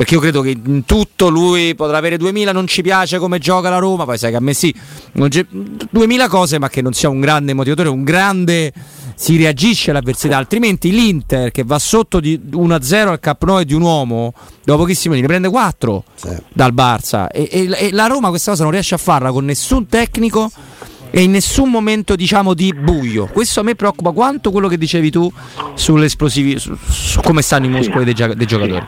Perché 0.03 0.15
io 0.17 0.19
credo 0.19 0.41
che 0.41 0.49
in 0.49 0.83
tutto 0.83 1.29
lui 1.29 1.75
potrà 1.75 1.95
avere 1.95 2.17
2000, 2.17 2.51
non 2.51 2.67
ci 2.67 2.81
piace 2.81 3.19
come 3.19 3.39
gioca 3.39 3.69
la 3.69 3.77
Roma, 3.77 4.03
poi 4.03 4.17
sai 4.17 4.31
che 4.31 4.35
a 4.35 4.41
me 4.41 4.53
sì, 4.53 4.75
non 5.13 5.29
c'è- 5.29 5.45
2000 5.49 6.27
cose, 6.27 6.59
ma 6.59 6.67
che 6.67 6.81
non 6.81 6.91
sia 6.91 7.07
un 7.07 7.21
grande 7.21 7.53
motivatore, 7.53 7.87
un 7.87 8.03
grande 8.03 8.73
si 9.15 9.37
reagisce 9.37 9.91
all'avversità, 9.91 10.35
altrimenti 10.35 10.91
l'Inter 10.91 11.51
che 11.51 11.63
va 11.63 11.79
sotto 11.79 12.19
di 12.19 12.37
1-0 12.51 13.11
al 13.11 13.21
Cap 13.21 13.45
Nou 13.45 13.63
di 13.63 13.73
un 13.73 13.81
uomo, 13.83 14.33
dopo 14.65 14.81
pochissimi 14.81 15.21
ne 15.21 15.25
prende 15.25 15.47
4 15.49 16.03
dal 16.51 16.73
Barça. 16.73 17.29
E, 17.31 17.47
e- 17.49 17.69
e 17.87 17.91
la 17.93 18.07
Roma 18.07 18.27
questa 18.27 18.51
cosa 18.51 18.63
non 18.63 18.73
riesce 18.73 18.95
a 18.95 18.97
farla 18.97 19.31
con 19.31 19.45
nessun 19.45 19.87
tecnico 19.87 20.51
e 21.15 21.21
in 21.21 21.29
nessun 21.29 21.69
momento 21.69 22.15
diciamo 22.15 22.55
di 22.55 22.73
buio. 22.73 23.27
Questo 23.27 23.59
a 23.59 23.63
me 23.63 23.75
preoccupa 23.75 24.09
quanto 24.09 24.49
quello 24.49 24.67
che 24.67 24.79
dicevi 24.79 25.11
tu 25.11 25.31
sull'esplosivi, 25.75 26.57
su, 26.57 26.75
su 26.89 27.19
come 27.21 27.43
stanno 27.43 27.67
i 27.67 27.69
muscoli 27.69 28.03
dei, 28.03 28.15
dei 28.35 28.47
giocatori. 28.47 28.83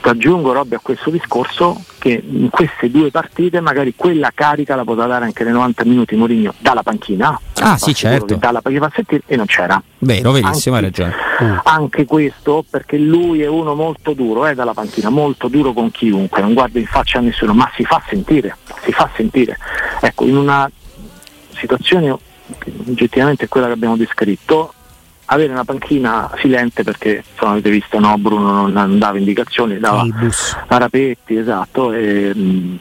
Ti 0.00 0.08
aggiungo 0.08 0.52
Robby 0.52 0.76
a 0.76 0.80
questo 0.80 1.10
discorso 1.10 1.82
che 1.98 2.22
in 2.24 2.48
queste 2.48 2.92
due 2.92 3.10
partite 3.10 3.58
magari 3.58 3.94
quella 3.96 4.30
carica 4.32 4.76
la 4.76 4.84
potrà 4.84 5.06
dare 5.06 5.24
anche 5.24 5.42
nei 5.42 5.52
90 5.52 5.84
minuti 5.84 6.14
Mourinho 6.14 6.54
dalla 6.58 6.84
panchina. 6.84 7.40
Ah, 7.54 7.76
sì, 7.76 7.92
certo. 7.92 8.36
Dalla 8.36 8.60
panchina 8.62 8.88
e 9.26 9.34
non 9.34 9.46
c'era. 9.46 9.82
Vero, 9.98 10.30
verissimo, 10.30 10.76
hai 10.76 10.84
Anche- 10.84 11.02
ragione. 11.02 11.60
Anche 11.64 12.04
questo 12.04 12.64
perché 12.70 12.98
lui 12.98 13.42
è 13.42 13.48
uno 13.48 13.74
molto 13.74 14.12
duro 14.12 14.46
eh, 14.46 14.54
dalla 14.54 14.74
panchina, 14.74 15.08
molto 15.08 15.48
duro 15.48 15.72
con 15.72 15.90
chiunque, 15.90 16.40
non 16.40 16.54
guarda 16.54 16.78
in 16.78 16.86
faccia 16.86 17.18
a 17.18 17.22
nessuno, 17.22 17.52
ma 17.52 17.68
si 17.74 17.82
fa 17.82 18.00
sentire, 18.08 18.56
si 18.84 18.92
fa 18.92 19.10
sentire. 19.16 19.58
Ecco, 20.00 20.24
in 20.24 20.36
una 20.36 20.70
situazione 21.64 22.16
che 22.58 22.72
oggettivamente 22.86 23.44
è 23.46 23.48
quella 23.48 23.66
che 23.66 23.72
abbiamo 23.72 23.96
descritto, 23.96 24.72
avere 25.26 25.52
una 25.52 25.64
panchina 25.64 26.30
silente 26.36 26.82
perché 26.82 27.24
insomma, 27.32 27.52
avete 27.52 27.70
visto 27.70 27.98
no, 27.98 28.16
Bruno 28.18 28.52
non, 28.52 28.72
non 28.72 28.98
dava 28.98 29.18
indicazioni, 29.18 29.78
dava 29.78 30.02
a 30.68 30.76
Rapetti, 30.76 31.36
esatto. 31.36 31.92
E, 31.92 32.34
mh, 32.34 32.78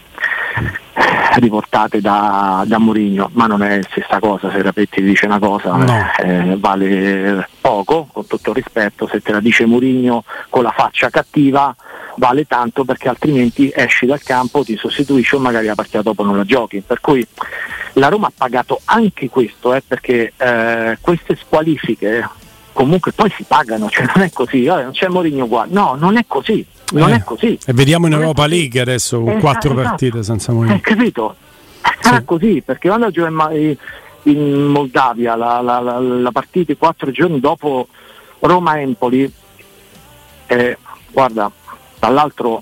riportate 1.39 1.99
da, 1.99 2.63
da 2.67 2.77
Mourinho, 2.77 3.29
ma 3.33 3.47
non 3.47 3.63
è 3.63 3.77
la 3.77 3.87
stessa 3.89 4.19
cosa, 4.19 4.51
se 4.51 4.61
Rapetti 4.61 5.01
dice 5.01 5.25
una 5.25 5.39
cosa 5.39 5.75
No. 5.75 6.11
eh, 6.19 6.55
vale 6.59 7.47
poco, 7.59 8.07
con 8.11 8.27
tutto 8.27 8.49
il 8.51 8.57
rispetto, 8.57 9.07
se 9.07 9.21
te 9.21 9.31
la 9.31 9.39
dice 9.39 9.65
Mourinho 9.65 10.23
con 10.49 10.63
la 10.63 10.71
faccia 10.71 11.09
cattiva 11.09 11.75
vale 12.17 12.45
tanto 12.45 12.83
perché 12.85 13.09
altrimenti 13.09 13.71
esci 13.73 14.05
dal 14.05 14.21
campo, 14.21 14.63
ti 14.63 14.75
sostituisci 14.77 15.35
o 15.35 15.39
magari 15.39 15.65
la 15.67 15.75
partita 15.75 16.01
dopo 16.01 16.23
non 16.23 16.37
la 16.37 16.45
giochi. 16.45 16.81
Per 16.85 16.99
cui 17.01 17.25
la 17.93 18.07
Roma 18.09 18.27
ha 18.27 18.31
pagato 18.35 18.81
anche 18.85 19.29
questo, 19.29 19.73
eh, 19.73 19.81
perché 19.85 20.33
eh, 20.37 20.97
queste 21.01 21.35
squalifiche 21.35 22.27
comunque 22.73 23.11
poi 23.11 23.31
si 23.35 23.43
pagano, 23.43 23.89
cioè 23.89 24.05
non 24.15 24.23
è 24.25 24.31
così, 24.31 24.63
"Eh, 24.65 24.83
non 24.83 24.91
c'è 24.91 25.07
Mourinho 25.07 25.45
qua, 25.47 25.65
no, 25.69 25.95
non 25.97 26.17
è 26.17 26.25
così, 26.27 26.65
non 26.93 27.11
Eh, 27.11 27.15
è 27.17 27.23
così. 27.23 27.57
E 27.65 27.73
vediamo 27.73 28.05
in 28.05 28.11
Non 28.13 28.21
Europa. 28.21 28.47
League 28.47 28.79
adesso 28.81 29.19
con 29.21 29.33
Eh, 29.37 29.39
quattro 29.39 29.71
esatto. 29.73 29.87
partite 29.89 30.23
senza 30.23 30.51
Hai 30.51 30.57
Mourinho. 30.57 30.79
capito? 30.81 31.35
Sarà 31.99 32.21
così, 32.21 32.61
perché 32.65 32.87
quando 32.87 33.11
gioca 33.11 33.53
in, 33.53 33.75
in 34.23 34.63
Moldavia 34.65 35.35
la, 35.35 35.61
la- 35.61 35.79
la- 35.79 35.99
la 35.99 36.31
partita 36.31 36.73
quattro 36.75 37.11
giorni 37.11 37.39
dopo 37.39 37.87
Roma-Empoli, 38.39 39.31
eh, 40.47 40.77
guarda, 41.11 41.51
dall'altro 42.07 42.61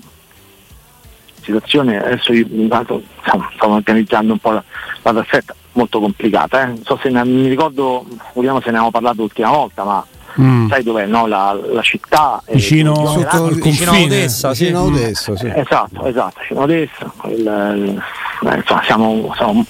situazione, 1.41 1.99
adesso 2.03 2.31
io 2.33 2.45
intanto 2.51 3.01
stiamo, 3.21 3.75
organizzando 3.75 4.33
un 4.33 4.39
po' 4.39 4.51
la, 4.51 4.63
la 5.01 5.13
perfetta, 5.13 5.55
molto 5.73 5.99
complicata, 5.99 6.61
eh. 6.61 6.65
non 6.67 6.83
so 6.83 6.99
se 7.01 7.09
ne, 7.09 7.23
mi 7.25 7.47
ricordo, 7.47 8.05
vediamo 8.35 8.59
se 8.59 8.65
ne 8.65 8.71
avevamo 8.77 8.91
parlato 8.91 9.21
l'ultima 9.21 9.49
volta, 9.49 9.83
ma 9.83 10.05
Mm. 10.39 10.69
sai 10.69 10.81
dov'è 10.81 11.07
no? 11.07 11.27
la, 11.27 11.51
la 11.73 11.81
città? 11.81 12.41
eh, 12.45 12.53
Vicino- 12.53 12.95
Sotto 13.05 13.47
il 13.47 13.55
Vicino 13.59 13.91
a 13.91 13.93
confine. 13.95 14.15
Odessa, 14.15 14.53
sì. 14.53 14.59
Vicino 14.63 14.79
a 14.79 14.83
Odessa, 14.83 15.35
sì. 15.35 15.51
Esatto, 15.53 16.05
esatto, 16.05 16.39
fino 16.47 16.61
adesso, 16.61 17.13
il- 17.25 17.31
il- 17.39 18.03
eh, 18.49 18.55
insomma, 18.55 18.81
siamo, 18.85 19.33
siamo 19.35 19.65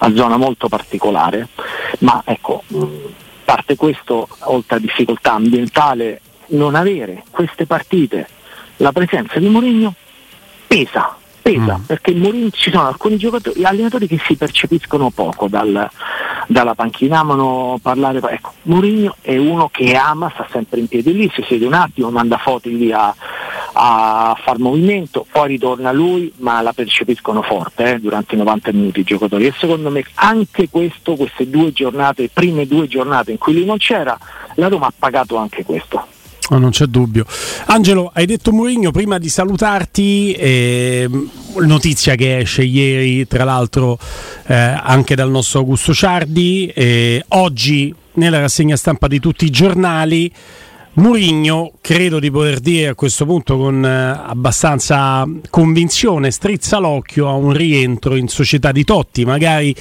a 0.00 0.12
zona 0.12 0.36
molto 0.36 0.68
particolare, 0.68 1.46
ma 2.00 2.20
ecco, 2.24 2.64
mh, 2.66 2.84
parte 3.44 3.76
questo, 3.76 4.26
oltre 4.46 4.78
a 4.78 4.80
difficoltà 4.80 5.34
ambientale, 5.34 6.20
non 6.48 6.74
avere 6.74 7.22
queste 7.30 7.66
partite, 7.66 8.26
la 8.80 8.92
presenza 8.92 9.38
di 9.38 9.48
Mourinho 9.48 9.94
pesa, 10.66 11.16
pesa, 11.42 11.76
Mm. 11.78 11.82
perché 11.84 12.14
Mourinho, 12.14 12.50
ci 12.50 12.70
sono 12.70 12.86
alcuni 12.86 13.16
giocatori, 13.16 13.62
allenatori 13.64 14.06
che 14.06 14.18
si 14.24 14.36
percepiscono 14.36 15.10
poco 15.10 15.48
dal- 15.48 15.88
dalla 16.46 16.74
panchina, 16.74 17.18
amano 17.20 17.78
parlare, 17.82 18.20
ecco, 18.30 18.52
Mourinho 18.62 19.16
è 19.20 19.36
uno 19.36 19.68
che 19.68 19.94
ama, 19.96 20.30
sta 20.34 20.46
sempre 20.50 20.80
in 20.80 20.88
piedi 20.88 21.12
lì, 21.12 21.30
si 21.34 21.42
siede 21.46 21.66
un 21.66 21.74
attimo, 21.74 22.10
manda 22.10 22.38
foto 22.38 22.68
lì 22.68 22.90
a, 22.92 23.14
a 23.72 24.36
far 24.42 24.58
movimento, 24.58 25.26
poi 25.30 25.48
ritorna 25.48 25.92
lui, 25.92 26.32
ma 26.38 26.60
la 26.62 26.72
percepiscono 26.72 27.42
forte 27.42 27.94
eh, 27.94 27.98
durante 28.00 28.34
i 28.34 28.38
90 28.38 28.72
minuti 28.72 29.00
i 29.00 29.04
giocatori 29.04 29.46
e 29.46 29.54
secondo 29.58 29.90
me 29.90 30.04
anche 30.14 30.68
questo, 30.70 31.16
queste 31.16 31.48
due 31.50 31.72
giornate, 31.72 32.30
prime 32.32 32.66
due 32.66 32.86
giornate 32.88 33.32
in 33.32 33.38
cui 33.38 33.52
lui 33.54 33.64
non 33.66 33.76
c'era, 33.78 34.18
la 34.54 34.68
Roma 34.68 34.86
ha 34.86 34.92
pagato 34.96 35.36
anche 35.36 35.64
questo. 35.64 36.06
No, 36.50 36.58
non 36.58 36.70
c'è 36.70 36.86
dubbio. 36.86 37.24
Angelo, 37.66 38.10
hai 38.12 38.26
detto 38.26 38.50
Mourinho 38.50 38.90
prima 38.90 39.18
di 39.18 39.28
salutarti, 39.28 40.34
ehm, 40.36 41.30
notizia 41.60 42.16
che 42.16 42.38
esce 42.38 42.62
ieri, 42.64 43.26
tra 43.28 43.44
l'altro 43.44 43.96
eh, 44.46 44.54
anche 44.54 45.14
dal 45.14 45.30
nostro 45.30 45.60
Augusto 45.60 45.94
Ciardi, 45.94 46.66
eh, 46.74 47.24
oggi 47.28 47.94
nella 48.14 48.40
rassegna 48.40 48.76
stampa 48.76 49.06
di 49.06 49.20
tutti 49.20 49.44
i 49.44 49.50
giornali. 49.50 50.32
Mourinho, 50.94 51.74
credo 51.80 52.18
di 52.18 52.32
poter 52.32 52.58
dire 52.58 52.88
a 52.88 52.94
questo 52.96 53.24
punto 53.24 53.56
con 53.56 53.84
eh, 53.84 53.88
abbastanza 53.88 55.24
convinzione, 55.50 56.32
strizza 56.32 56.78
l'occhio 56.78 57.28
a 57.28 57.34
un 57.34 57.52
rientro 57.52 58.16
in 58.16 58.26
società 58.26 58.72
di 58.72 58.82
Totti, 58.82 59.24
magari 59.24 59.72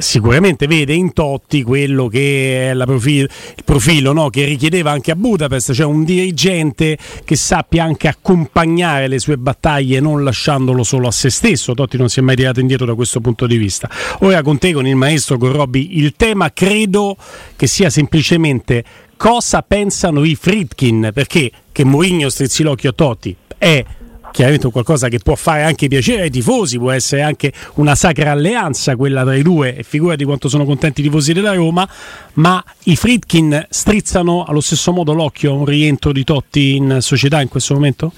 sicuramente 0.00 0.66
vede 0.66 0.94
in 0.94 1.12
Totti 1.12 1.62
quello 1.62 2.08
che 2.08 2.70
è 2.70 2.84
profilo, 2.84 3.28
il 3.56 3.64
profilo 3.64 4.12
no? 4.12 4.30
che 4.30 4.44
richiedeva 4.44 4.90
anche 4.90 5.10
a 5.10 5.16
Budapest, 5.16 5.72
cioè 5.72 5.86
un 5.86 6.04
dirigente 6.04 6.98
che 7.24 7.36
sappia 7.36 7.84
anche 7.84 8.08
accompagnare 8.08 9.08
le 9.08 9.18
sue 9.18 9.36
battaglie 9.36 10.00
non 10.00 10.24
lasciandolo 10.24 10.82
solo 10.82 11.08
a 11.08 11.12
se 11.12 11.30
stesso. 11.30 11.74
Totti 11.74 11.96
non 11.96 12.08
si 12.08 12.20
è 12.20 12.22
mai 12.22 12.36
tirato 12.36 12.60
indietro 12.60 12.86
da 12.86 12.94
questo 12.94 13.20
punto 13.20 13.46
di 13.46 13.56
vista. 13.56 13.88
Ora 14.20 14.42
con 14.42 14.58
te, 14.58 14.72
con 14.72 14.86
il 14.86 14.96
maestro, 14.96 15.38
con 15.38 15.52
Robby, 15.52 15.98
il 15.98 16.14
tema 16.16 16.52
credo 16.52 17.16
che 17.56 17.66
sia 17.66 17.90
semplicemente 17.90 18.84
cosa 19.16 19.62
pensano 19.62 20.24
i 20.24 20.34
Fritkin, 20.34 21.10
perché 21.12 21.50
che 21.72 21.84
Mourinho 21.84 22.28
strizzi 22.28 22.62
l'occhio 22.62 22.90
a 22.90 22.92
Totti 22.94 23.36
è 23.58 23.84
chiaramente 24.32 24.66
un 24.66 24.72
qualcosa 24.72 25.08
che 25.08 25.18
può 25.18 25.34
fare 25.34 25.62
anche 25.62 25.88
piacere 25.88 26.22
ai 26.22 26.30
tifosi, 26.30 26.78
può 26.78 26.90
essere 26.90 27.22
anche 27.22 27.52
una 27.74 27.94
sacra 27.94 28.30
alleanza 28.32 28.96
quella 28.96 29.22
tra 29.22 29.34
i 29.34 29.42
due 29.42 29.76
e 29.76 29.82
figurati 29.82 30.24
quanto 30.24 30.48
sono 30.48 30.64
contenti 30.64 31.00
i 31.00 31.04
tifosi 31.04 31.32
della 31.32 31.54
Roma, 31.54 31.88
ma 32.34 32.62
i 32.84 32.96
Fritkin 32.96 33.66
strizzano 33.68 34.44
allo 34.44 34.60
stesso 34.60 34.92
modo 34.92 35.12
l'occhio 35.12 35.52
a 35.52 35.54
un 35.54 35.64
rientro 35.64 36.12
di 36.12 36.24
Totti 36.24 36.76
in 36.76 36.98
società 37.00 37.40
in 37.40 37.48
questo 37.48 37.74
momento? 37.74 38.12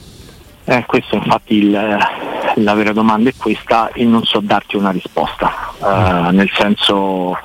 Eh, 0.64 0.84
questo 0.86 1.16
infatti 1.16 1.54
il- 1.56 1.98
la 2.56 2.74
vera 2.74 2.92
domanda 2.92 3.30
è 3.30 3.34
questa 3.36 3.90
e 3.92 4.04
non 4.04 4.22
so 4.24 4.40
darti 4.40 4.76
una 4.76 4.90
risposta, 4.90 5.70
Eh, 5.84 6.30
nel 6.32 6.50
senso 6.56 7.36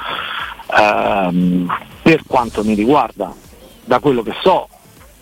ehm, 0.77 1.67
per 2.01 2.21
quanto 2.27 2.63
mi 2.63 2.73
riguarda, 2.73 3.33
da 3.83 3.99
quello 3.99 4.21
che 4.21 4.33
so, 4.41 4.67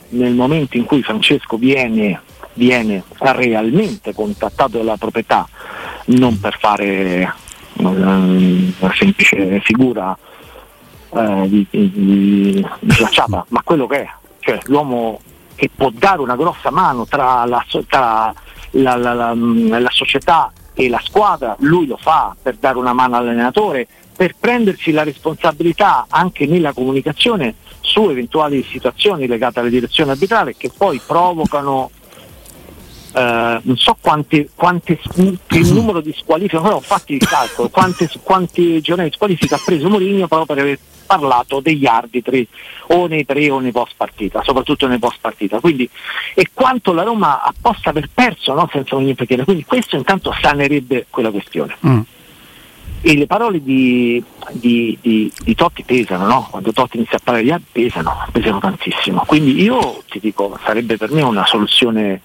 nel 0.10 0.34
momento 0.34 0.76
in 0.78 0.86
cui 0.86 1.02
Francesco 1.02 1.58
viene, 1.58 2.20
viene 2.56 3.04
realmente 3.20 4.14
contattato 4.14 4.78
dalla 4.78 4.98
proprietà, 4.98 5.48
non 6.06 6.40
per 6.40 6.58
fare 6.60 7.34
ehm, 7.78 8.74
una 8.80 8.94
semplice 8.96 9.60
figura 9.62 10.18
eh, 11.14 11.46
di, 11.48 11.66
di, 11.70 11.92
di- 11.94 12.94
facciata, 12.94 13.46
ma 13.50 13.62
quello 13.64 13.88
che 13.88 14.02
è, 14.02 14.10
cioè 14.40 14.60
l'uomo 14.66 15.20
che 15.56 15.70
può 15.74 15.90
dare 15.94 16.22
una 16.22 16.36
grossa 16.36 16.72
mano 16.72 17.06
tra 17.06 17.46
la, 17.46 17.64
tra 17.88 18.34
la- 18.72 18.96
la- 18.96 19.14
la- 19.14 19.34
mh, 19.34 19.80
la 19.80 19.92
società 19.92 20.52
e 20.74 20.90
la 20.90 21.00
squadra, 21.02 21.56
lui 21.60 21.88
lo 21.88 21.98
fa 21.98 22.36
per 22.42 22.56
dare 22.56 22.78
una 22.78 22.92
mano 22.94 23.16
all'allenatore, 23.16 23.88
per 24.16 24.36
prendersi 24.40 24.92
la 24.92 25.04
responsabilità 25.04 26.06
anche 26.10 26.46
nella 26.46 26.74
comunicazione 26.74 27.56
su 27.82 28.10
eventuali 28.10 28.64
situazioni 28.64 29.28
legate 29.28 29.60
alla 29.60 29.70
direzione 29.70 30.12
arbitrale 30.12 30.56
che 30.58 30.70
poi 30.76 31.00
provocano 31.06 31.92
eh, 33.16 33.60
non 33.62 33.78
so 33.78 33.96
quante, 34.02 34.50
quante 34.56 35.00
il 35.16 35.40
numero 35.72 36.02
di 36.02 36.14
squalifiche, 36.18 36.62
però 36.62 36.76
ho 36.76 36.82
fatto 36.82 37.14
il 37.14 37.20
calcolo, 37.26 37.70
quante, 37.72 38.10
quanti 38.22 38.82
giornali 38.82 39.10
di 39.10 39.16
squalifica 39.16 39.56
ha 39.56 39.62
preso 39.64 39.88
Mourinho 39.90 40.28
proprio 40.28 40.46
per 40.46 40.60
aver 40.64 40.80
parlato 41.06 41.60
degli 41.60 41.86
arbitri 41.86 42.48
o 42.88 43.06
nei 43.06 43.26
pre 43.26 43.50
o 43.52 43.60
nei 43.60 43.72
post 43.72 43.94
partita, 43.96 44.42
soprattutto 44.44 44.88
nei 44.88 45.00
post 45.00 45.18
partita. 45.22 45.60
Quindi, 45.60 45.88
e 46.34 46.50
quanto 46.54 46.94
la 46.94 47.04
Roma 47.04 47.42
ha 47.44 47.54
posto 47.60 47.90
aver 47.90 48.10
perso 48.14 48.54
no? 48.54 48.68
senza 48.72 48.96
ogni 48.96 49.14
perché. 49.14 49.42
Quindi 49.44 49.64
questo 49.66 49.96
intanto 49.96 50.34
sanerebbe 50.42 51.06
quella 51.10 51.30
questione. 51.32 51.78
E 53.02 53.16
le 53.16 53.28
parole 53.28 53.62
di, 53.62 54.22
di- 54.54 54.98
di- 55.00 55.32
di 55.44 55.54
Totti 55.54 55.84
pesano, 55.84 56.26
no? 56.26 56.48
quando 56.50 56.74
Totti 56.74 56.98
inizia 56.98 57.18
a 57.18 57.22
parlare 57.24 57.46
di 57.46 57.52
arbitri 57.52 57.84
pesano, 57.84 58.26
pesano 58.32 58.58
tantissimo. 58.60 59.24
Quindi 59.28 59.62
io 59.62 60.02
ti 60.10 60.20
dico, 60.20 60.58
sarebbe 60.66 60.98
per 60.98 61.12
me 61.12 61.22
una 61.22 61.46
soluzione 61.46 62.22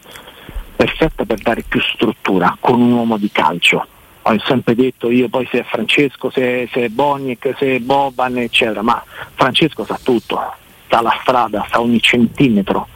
perfetta 0.81 1.27
per 1.27 1.41
dare 1.41 1.63
più 1.69 1.79
struttura 1.79 2.57
con 2.59 2.81
un 2.81 2.93
uomo 2.93 3.19
di 3.19 3.31
calcio. 3.31 3.87
Ho 4.23 4.39
sempre 4.47 4.75
detto 4.75 5.11
io 5.11 5.29
poi 5.29 5.47
se 5.51 5.59
è 5.59 5.63
Francesco, 5.65 6.31
se, 6.31 6.71
se 6.73 6.85
è 6.85 6.89
Boniek, 6.89 7.55
se 7.59 7.77
è 7.77 7.79
Boban, 7.81 8.39
eccetera, 8.39 8.81
ma 8.81 9.05
Francesco 9.35 9.85
sa 9.85 9.99
tutto, 10.03 10.41
sa 10.89 11.03
la 11.03 11.19
strada, 11.21 11.67
sa 11.71 11.83
ogni 11.83 12.01
centimetro 12.01 12.89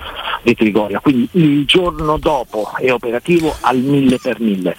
di 0.43 0.55
Trigoria, 0.55 1.01
quindi 1.01 1.29
il 1.33 1.67
giorno 1.67 2.17
dopo 2.17 2.73
è 2.79 2.91
operativo 2.91 3.55
al 3.61 3.77
mille 3.77 4.19
per 4.19 4.41
mille. 4.41 4.77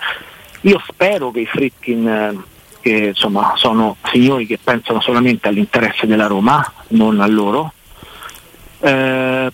Io 0.62 0.82
spero 0.88 1.30
che 1.30 1.41
i 1.41 1.46
Fritkin, 1.46 2.08
eh, 2.08 2.44
che 2.80 3.08
insomma 3.10 3.54
sono 3.56 3.98
signori 4.06 4.48
che 4.48 4.58
pensano 4.58 5.00
solamente 5.00 5.48
all'interesse 5.48 6.08
della 6.08 6.26
Roma, 6.26 6.74
non 6.88 7.20
a 7.20 7.28
loro, 7.28 7.72
eh, 8.80 9.52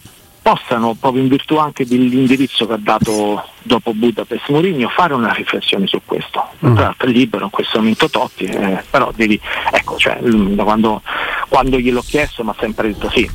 possano, 0.52 0.96
proprio 1.00 1.22
in 1.22 1.30
virtù 1.30 1.56
anche 1.56 1.86
dell'indirizzo 1.86 2.68
che 2.68 2.74
ha 2.74 2.80
dato 2.80 3.42
dopo 3.62 3.94
Budapest 3.94 4.50
Mourinho, 4.50 4.90
fare 4.90 5.14
una 5.14 5.32
riflessione 5.32 5.88
su 5.88 6.02
questo. 6.04 6.46
Tra 6.76 6.84
l'altro 6.84 7.08
è 7.08 7.12
libero 7.12 7.46
in 7.46 7.50
questo 7.50 7.78
momento 7.78 8.10
Totti, 8.10 8.44
eh, 8.44 8.84
però 8.90 9.12
devi, 9.16 9.40
ecco, 9.72 9.98
cioè, 9.98 10.20
mm, 10.22 10.54
da 10.56 10.64
quando, 10.64 11.02
quando 11.48 11.80
gliel'ho 11.80 12.02
chiesto 12.02 12.44
mi 12.44 12.50
ha 12.50 12.56
sempre 12.60 12.90
detto 12.90 13.10
sì. 13.10 13.30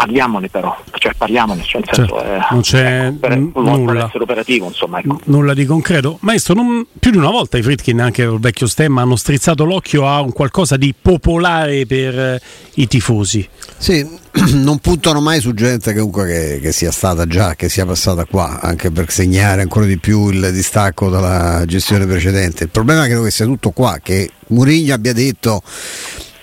Parliamone 0.00 0.48
però, 0.48 0.74
cioè 0.98 1.12
parliamone, 1.14 1.62
cioè 1.62 1.82
nel 1.84 1.94
senso, 1.94 2.16
Certo, 2.16 2.24
eh, 2.24 2.38
non 2.52 2.60
c'è 2.62 3.12
per, 3.20 3.36
n- 3.36 3.52
per 3.52 3.62
nulla. 3.62 4.06
essere 4.06 4.22
operativo, 4.22 4.66
insomma, 4.66 4.98
ecco. 5.00 5.20
Nulla 5.24 5.52
di 5.52 5.66
concreto. 5.66 6.16
Maestro, 6.22 6.54
non- 6.54 6.86
più 6.98 7.10
di 7.10 7.18
una 7.18 7.28
volta 7.30 7.58
i 7.58 7.62
Fritkin, 7.62 8.00
anche 8.00 8.24
col 8.26 8.40
vecchio 8.40 8.66
stemma, 8.66 9.02
hanno 9.02 9.16
strizzato 9.16 9.64
l'occhio 9.64 10.06
a 10.08 10.20
un 10.22 10.32
qualcosa 10.32 10.78
di 10.78 10.94
popolare 10.98 11.84
per 11.84 12.18
eh, 12.18 12.40
i 12.76 12.86
tifosi. 12.86 13.46
Sì, 13.76 14.06
non 14.54 14.78
puntano 14.78 15.20
mai 15.20 15.40
su 15.40 15.52
gente 15.52 15.90
che 15.92 15.98
comunque 15.98 16.26
che, 16.26 16.58
che 16.62 16.72
sia 16.72 16.90
stata 16.92 17.26
già, 17.26 17.54
che 17.54 17.68
sia 17.68 17.84
passata 17.84 18.24
qua, 18.24 18.58
anche 18.62 18.90
per 18.90 19.10
segnare 19.10 19.60
ancora 19.60 19.84
di 19.84 19.98
più 19.98 20.30
il 20.30 20.50
distacco 20.50 21.10
dalla 21.10 21.62
gestione 21.66 22.06
precedente. 22.06 22.64
Il 22.64 22.70
problema 22.70 23.04
credo 23.04 23.22
che 23.22 23.30
sia 23.30 23.44
tutto 23.44 23.70
qua, 23.70 23.98
che 24.02 24.30
Murigno 24.48 24.94
abbia 24.94 25.12
detto 25.12 25.60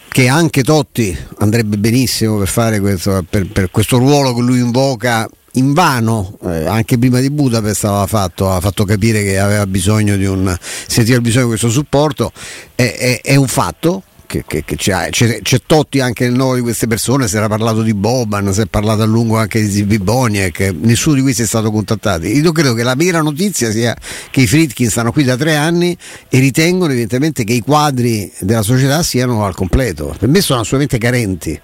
che 0.09 0.27
anche 0.27 0.63
Totti 0.63 1.17
andrebbe 1.39 1.77
benissimo 1.77 2.37
per 2.37 2.47
fare 2.47 2.79
questo, 2.79 3.25
per, 3.29 3.47
per 3.47 3.71
questo 3.71 3.97
ruolo 3.97 4.33
che 4.33 4.41
lui 4.41 4.59
invoca 4.59 5.27
in 5.53 5.73
vano, 5.73 6.37
eh, 6.43 6.65
anche 6.65 6.97
prima 6.97 7.19
di 7.19 7.29
Budapest 7.29 7.85
aveva 7.85 8.07
fatto, 8.07 8.51
ha 8.51 8.59
fatto 8.59 8.85
capire 8.85 9.23
che 9.23 9.39
aveva 9.39 9.65
bisogno 9.65 10.15
di 10.15 10.25
un 10.25 10.55
sentiva 10.87 11.19
bisogno 11.19 11.43
di 11.43 11.49
questo 11.49 11.69
supporto, 11.69 12.31
è, 12.75 12.95
è- 12.97 13.21
è 13.21 13.35
un 13.35 13.47
fatto. 13.47 14.03
Che, 14.27 14.43
che- 14.45 14.65
che 14.65 14.75
c'è, 14.75 15.07
c'è- 15.09 15.41
c'è 15.41 15.61
Totti 15.65 16.01
anche 16.01 16.25
nel 16.25 16.33
nome 16.35 16.55
di 16.57 16.61
queste 16.61 16.85
persone, 16.85 17.29
si 17.29 17.37
era 17.37 17.47
parlato 17.47 17.81
di 17.81 17.93
Boban, 17.93 18.53
si 18.53 18.59
è 18.59 18.65
parlato 18.65 19.01
a 19.01 19.05
lungo 19.05 19.37
anche 19.37 19.61
di 19.61 19.69
Silvi 19.71 19.99
Boniek, 19.99 20.73
nessuno 20.81 21.15
di 21.15 21.21
questi 21.21 21.43
è 21.43 21.45
stato 21.45 21.71
contattato. 21.71 22.25
Io 22.27 22.51
credo 22.51 22.73
che 22.73 22.83
la 22.83 22.95
vera 22.95 23.21
notizia 23.21 23.71
sia 23.71 23.95
che 24.29 24.41
i 24.41 24.47
Fritkin 24.47 24.89
stanno 24.89 25.13
qui 25.13 25.23
da 25.23 25.37
tre 25.37 25.55
anni 25.55 25.97
e 26.27 26.39
ritengono 26.39 26.91
evidentemente 26.91 27.45
che 27.45 27.53
i 27.53 27.61
quadri 27.61 28.29
della 28.39 28.63
società 28.63 29.01
siano 29.01 29.45
al 29.45 29.55
completo. 29.55 30.13
Per 30.19 30.27
me 30.27 30.41
sono 30.41 30.59
assolutamente 30.59 30.97
carenti. 30.97 31.59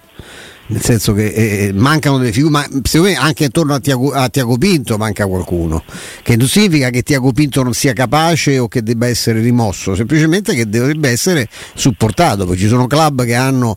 Nel 0.66 0.82
senso 0.82 1.12
che 1.12 1.26
eh, 1.26 1.72
mancano 1.74 2.16
delle 2.16 2.32
figure, 2.32 2.52
ma 2.52 2.66
secondo 2.84 3.12
me 3.12 3.16
anche 3.16 3.44
intorno 3.44 3.74
a 3.74 3.80
Tiago, 3.80 4.12
a 4.12 4.30
Tiago 4.30 4.56
Pinto 4.56 4.96
manca 4.96 5.26
qualcuno, 5.26 5.84
che 6.22 6.36
non 6.36 6.48
significa 6.48 6.88
che 6.88 7.02
Tiago 7.02 7.32
Pinto 7.32 7.62
non 7.62 7.74
sia 7.74 7.92
capace 7.92 8.58
o 8.58 8.66
che 8.66 8.82
debba 8.82 9.06
essere 9.06 9.40
rimosso, 9.40 9.94
semplicemente 9.94 10.54
che 10.54 10.66
dovrebbe 10.66 11.10
essere 11.10 11.48
supportato, 11.74 12.46
perché 12.46 12.62
ci 12.62 12.68
sono 12.68 12.86
club 12.86 13.24
che 13.24 13.34
hanno 13.34 13.76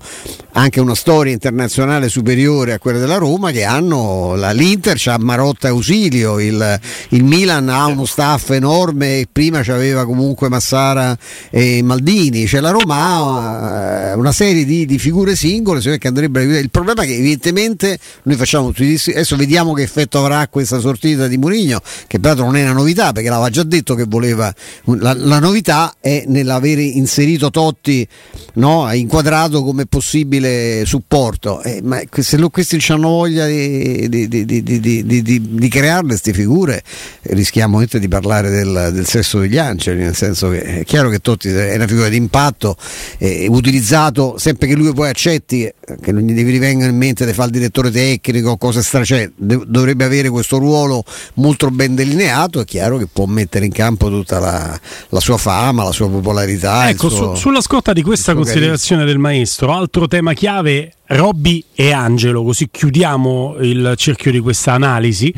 anche 0.58 0.80
una 0.80 0.96
storia 0.96 1.32
internazionale 1.32 2.10
superiore 2.10 2.74
a 2.74 2.80
quella 2.80 2.98
della 2.98 3.18
Roma, 3.18 3.52
che 3.52 3.64
hanno 3.64 4.34
la, 4.36 4.52
l'Inter 4.52 4.96
c'ha 4.98 5.18
Marotta 5.20 5.68
e 5.68 5.70
Ausilio, 5.70 6.40
il, 6.40 6.80
il 7.10 7.24
Milan 7.24 7.70
ha 7.70 7.86
uno 7.86 8.06
staff 8.06 8.50
enorme 8.50 9.20
e 9.20 9.28
prima 9.32 9.62
c'aveva 9.62 10.04
comunque 10.04 10.50
Massara 10.50 11.16
e 11.52 11.84
Maldini, 11.84 12.48
cioè 12.48 12.60
la 12.60 12.72
Roma 12.72 12.96
ha 12.96 14.10
eh, 14.10 14.14
una 14.16 14.32
serie 14.32 14.66
di, 14.66 14.88
di 14.88 14.98
figure 14.98 15.36
singole 15.36 15.80
che 16.00 16.08
andrebbero. 16.08 16.58
Il 16.58 16.72
problema 16.72 17.04
è 17.04 17.06
che 17.06 17.14
evidentemente 17.14 18.00
noi 18.24 18.36
facciamo 18.36 18.74
adesso 18.76 19.36
vediamo 19.36 19.74
che 19.74 19.84
effetto 19.84 20.18
avrà 20.18 20.48
questa 20.48 20.80
sortita 20.80 21.28
di 21.28 21.38
Murigno, 21.38 21.82
che 22.08 22.20
peraltro 22.20 22.46
non 22.46 22.58
è 22.58 22.64
una 22.64 22.74
novità 22.74 23.12
perché 23.12 23.30
l'aveva 23.30 23.52
già 23.52 23.62
detto 23.62 23.94
che 23.94 24.06
voleva 24.08 24.52
la, 24.86 25.14
la 25.14 25.38
novità 25.38 25.94
è 26.00 26.24
nell'avere 26.26 26.82
inserito 26.82 27.52
Totti 27.52 28.08
no, 28.54 28.92
inquadrato 28.92 29.64
come 29.64 29.86
possibile 29.86 30.47
supporto. 30.86 31.62
Eh, 31.64 31.82
ma 31.84 32.02
se 32.10 32.38
lo- 32.38 32.50
questi 32.50 32.80
hanno 32.90 33.10
voglia 33.10 33.46
di, 33.48 34.08
di, 34.08 34.28
di, 34.28 35.24
di, 35.24 35.68
crearle 35.70 36.10
queste 36.10 36.34
figure, 36.34 36.84
eh, 37.22 37.34
rischiamo 37.34 37.78
veramente 37.78 38.00
di 38.00 38.08
parlare 38.08 38.50
del, 38.50 38.90
del 38.94 39.06
sesso 39.06 39.40
degli 39.40 39.58
angeli, 39.58 40.02
nel 40.04 40.16
senso 40.16 40.50
che 40.50 40.62
è 40.62 40.84
chiaro 40.84 41.10
che 41.10 41.20
Totti 41.20 41.50
è 41.50 41.76
una 41.76 41.88
figura 41.88 42.10
di 42.10 42.18
impatto, 42.18 42.76
eh, 43.18 43.48
utilizzato 43.50 44.36
sempre 44.38 44.68
che 44.68 44.76
lui 44.76 44.94
poi 44.94 45.10
accetti, 45.10 45.64
eh, 45.64 45.76
che 46.02 46.12
non 46.12 46.24
gli 46.24 46.34
devi 46.34 46.52
rivenga 46.52 46.86
in 46.86 46.96
mente 46.96 47.26
di 47.26 47.34
fare 47.34 47.48
il 47.48 47.54
direttore 47.54 47.92
tecnico, 47.92 48.58
cose 48.58 48.82
stra, 48.82 49.04
cioè, 49.04 49.30
dovrebbe 49.36 50.04
avere 50.04 50.30
questo 50.30 50.58
ruolo 50.58 51.04
molto 51.36 51.70
ben 51.70 51.96
delineato, 51.96 52.60
è 52.62 52.66
chiaro 52.66 52.98
che 52.98 53.08
può 53.12 53.26
mettere 53.26 53.66
in 53.66 53.72
campo 53.72 54.10
tutta 54.10 54.40
la, 54.40 54.80
la 55.10 55.20
sua 55.20 55.38
fama, 55.38 55.84
la 55.84 55.92
sua 55.92 56.10
popolarità. 56.10 56.90
ecco, 56.90 57.10
suo- 57.10 57.36
su- 57.36 57.42
sulla 57.42 57.62
scorta 57.62 57.94
di 57.94 58.02
questa 58.02 58.34
considerazione 58.34 59.06
del 59.06 59.18
maestro, 59.18 59.74
altro 59.74 60.08
tema 60.08 60.34
chiave. 60.38 60.92
Robby 61.10 61.64
e 61.74 61.94
Angelo, 61.94 62.44
così 62.44 62.68
chiudiamo 62.70 63.56
il 63.62 63.94
cerchio 63.96 64.30
di 64.30 64.42
questa 64.42 64.74
analisi 64.74 65.34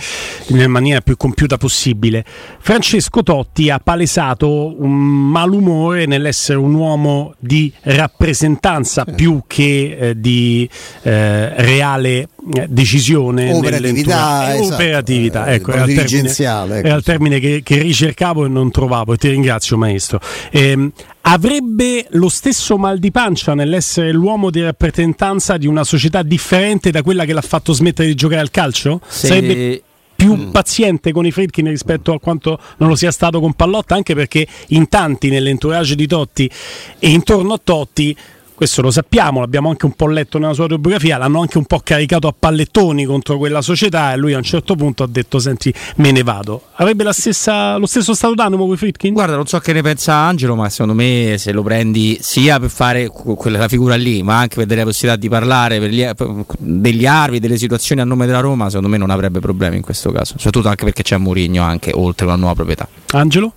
nella 0.47 0.67
maniera 0.67 1.01
più 1.01 1.15
compiuta 1.15 1.57
possibile. 1.57 2.25
Francesco 2.59 3.21
Totti 3.21 3.69
ha 3.69 3.77
palesato 3.77 4.81
un 4.81 4.91
malumore 5.29 6.07
nell'essere 6.07 6.57
un 6.57 6.73
uomo 6.73 7.35
di 7.37 7.71
rappresentanza 7.81 9.05
più 9.05 9.43
che 9.45 9.95
eh, 9.99 10.19
di 10.19 10.67
eh, 11.03 11.53
reale 11.61 12.29
eh, 12.51 12.65
decisione. 12.67 13.53
Operatività, 13.53 14.55
esatto. 14.55 14.73
operatività, 14.73 15.45
Eh, 15.45 15.53
ecco, 15.53 15.71
era 15.71 15.83
il 15.83 15.93
termine- 15.95 16.29
ecco. 16.31 16.87
era 16.87 16.95
il 16.95 17.03
termine 17.03 17.39
che, 17.39 17.61
che 17.63 17.77
ricercavo 17.77 18.45
e 18.45 18.47
non 18.49 18.71
trovavo 18.71 19.13
e 19.13 19.17
ti 19.17 19.29
ringrazio 19.29 19.77
maestro. 19.77 20.19
Ehm, 20.49 20.91
avrebbe 21.21 22.07
lo 22.11 22.29
stesso 22.29 22.77
mal 22.77 22.97
di 22.97 23.11
pancia 23.11 23.53
nell'essere 23.53 24.11
l'uomo 24.11 24.49
di 24.49 24.61
rappresentanza 24.61 25.57
di 25.57 25.67
una 25.67 25.83
società 25.83 26.23
differente 26.23 26.91
da 26.91 27.01
quella 27.01 27.25
che 27.25 27.33
l'ha 27.33 27.41
fatto 27.41 27.73
smettere 27.73 28.07
di 28.07 28.15
giocare 28.15 28.41
al 28.41 28.51
calcio? 28.51 29.01
Se- 29.07 29.27
Sarebbe 29.27 29.83
più 30.19 30.51
paziente 30.51 31.13
con 31.13 31.25
i 31.25 31.31
Fritkin 31.31 31.69
rispetto 31.69 32.11
a 32.11 32.19
quanto 32.19 32.59
non 32.77 32.89
lo 32.89 32.95
sia 32.95 33.09
stato 33.09 33.39
con 33.39 33.53
Pallotta, 33.53 33.95
anche 33.95 34.15
perché 34.15 34.45
in 34.69 34.89
tanti 34.89 35.29
nell'entourage 35.29 35.95
di 35.95 36.07
Totti 36.07 36.51
e 36.99 37.09
intorno 37.09 37.53
a 37.53 37.59
Totti 37.63 38.15
questo 38.59 38.81
lo 38.81 38.91
sappiamo, 38.91 39.39
l'abbiamo 39.39 39.69
anche 39.69 39.85
un 39.85 39.93
po' 39.93 40.07
letto 40.07 40.37
nella 40.37 40.51
sua 40.51 40.63
autobiografia, 40.63 41.17
l'hanno 41.17 41.39
anche 41.39 41.57
un 41.57 41.63
po' 41.63 41.79
caricato 41.81 42.27
a 42.27 42.35
pallettoni 42.37 43.05
contro 43.05 43.37
quella 43.37 43.61
società 43.61 44.11
e 44.11 44.17
lui 44.17 44.33
a 44.33 44.37
un 44.37 44.43
certo 44.43 44.75
punto 44.75 45.03
ha 45.03 45.07
detto 45.07 45.39
senti 45.39 45.73
me 45.95 46.11
ne 46.11 46.23
vado. 46.23 46.63
Avrebbe 46.73 47.05
la 47.05 47.13
stessa- 47.13 47.77
lo 47.77 47.85
stesso 47.85 48.13
stato 48.13 48.33
d'animo 48.33 48.67
con 48.67 48.75
Fritkin? 48.75 49.13
Guarda, 49.13 49.37
non 49.37 49.47
so 49.47 49.59
che 49.59 49.71
ne 49.71 49.81
pensa 49.81 50.13
Angelo, 50.13 50.55
ma 50.55 50.67
secondo 50.67 50.93
me 50.93 51.35
se 51.37 51.53
lo 51.53 51.63
prendi 51.63 52.17
sia 52.19 52.59
per 52.59 52.69
fare 52.69 53.07
que- 53.07 53.35
quella 53.35 53.65
figura 53.69 53.95
lì, 53.95 54.23
ma 54.23 54.39
anche 54.39 54.65
per 54.65 54.75
la 54.77 54.83
possibilità 54.83 55.17
di 55.17 55.29
parlare 55.29 55.79
per 55.79 55.89
gli- 55.91 56.13
per- 56.13 56.45
degli 56.57 57.05
arbitri, 57.05 57.39
delle 57.47 57.57
situazioni 57.57 58.01
a 58.01 58.03
nome 58.03 58.25
della 58.25 58.41
Roma, 58.41 58.65
secondo 58.65 58.89
me 58.89 58.97
non 58.97 59.09
avrebbe 59.09 59.39
problemi 59.39 59.77
in 59.77 59.83
questo 59.83 60.11
caso. 60.11 60.33
Soprattutto 60.35 60.67
anche 60.67 60.83
perché 60.83 61.01
c'è 61.01 61.15
Mourinho 61.15 61.63
anche 61.63 61.91
oltre 61.93 62.25
una 62.25 62.35
nuova 62.35 62.55
proprietà. 62.55 62.89
Angelo? 63.13 63.53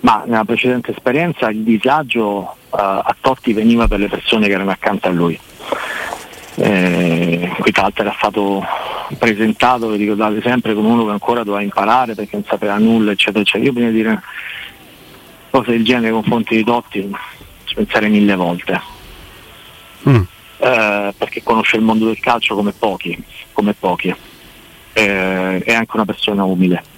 Ma 0.00 0.22
nella 0.26 0.44
precedente 0.44 0.92
esperienza 0.92 1.50
il 1.50 1.62
disagio 1.62 2.56
eh, 2.70 2.76
a 2.76 3.16
Totti 3.20 3.52
veniva 3.52 3.88
per 3.88 3.98
le 3.98 4.08
persone 4.08 4.46
che 4.46 4.52
erano 4.52 4.70
accanto 4.70 5.08
a 5.08 5.10
lui. 5.10 5.38
Eh, 6.54 7.52
qui 7.58 7.72
l'altro 7.74 8.04
era 8.04 8.14
stato 8.16 8.64
presentato, 9.18 9.88
vi 9.88 9.96
ricordate 9.96 10.40
sempre, 10.40 10.74
come 10.74 10.88
uno 10.88 11.04
che 11.04 11.10
ancora 11.10 11.42
doveva 11.42 11.62
imparare 11.62 12.14
perché 12.14 12.36
non 12.36 12.44
sapeva 12.44 12.76
nulla, 12.78 13.12
eccetera, 13.12 13.40
eccetera. 13.40 13.64
Io 13.64 13.72
prima 13.72 13.88
di 13.88 13.96
dire 13.96 14.22
cose 15.50 15.70
del 15.72 15.84
genere 15.84 16.06
nei 16.06 16.12
confronti 16.12 16.56
di 16.56 16.64
Totti 16.64 17.10
ci 17.64 17.74
penserei 17.74 18.10
mille 18.10 18.34
volte. 18.36 18.80
Eh, 20.58 21.14
perché 21.16 21.42
conosce 21.42 21.76
il 21.76 21.82
mondo 21.82 22.06
del 22.06 22.20
calcio 22.20 22.54
come 22.54 22.72
pochi, 22.72 23.20
come 23.52 23.74
pochi. 23.74 24.14
Eh, 24.92 25.58
è 25.58 25.74
anche 25.74 25.90
una 25.94 26.04
persona 26.04 26.44
umile 26.44 26.96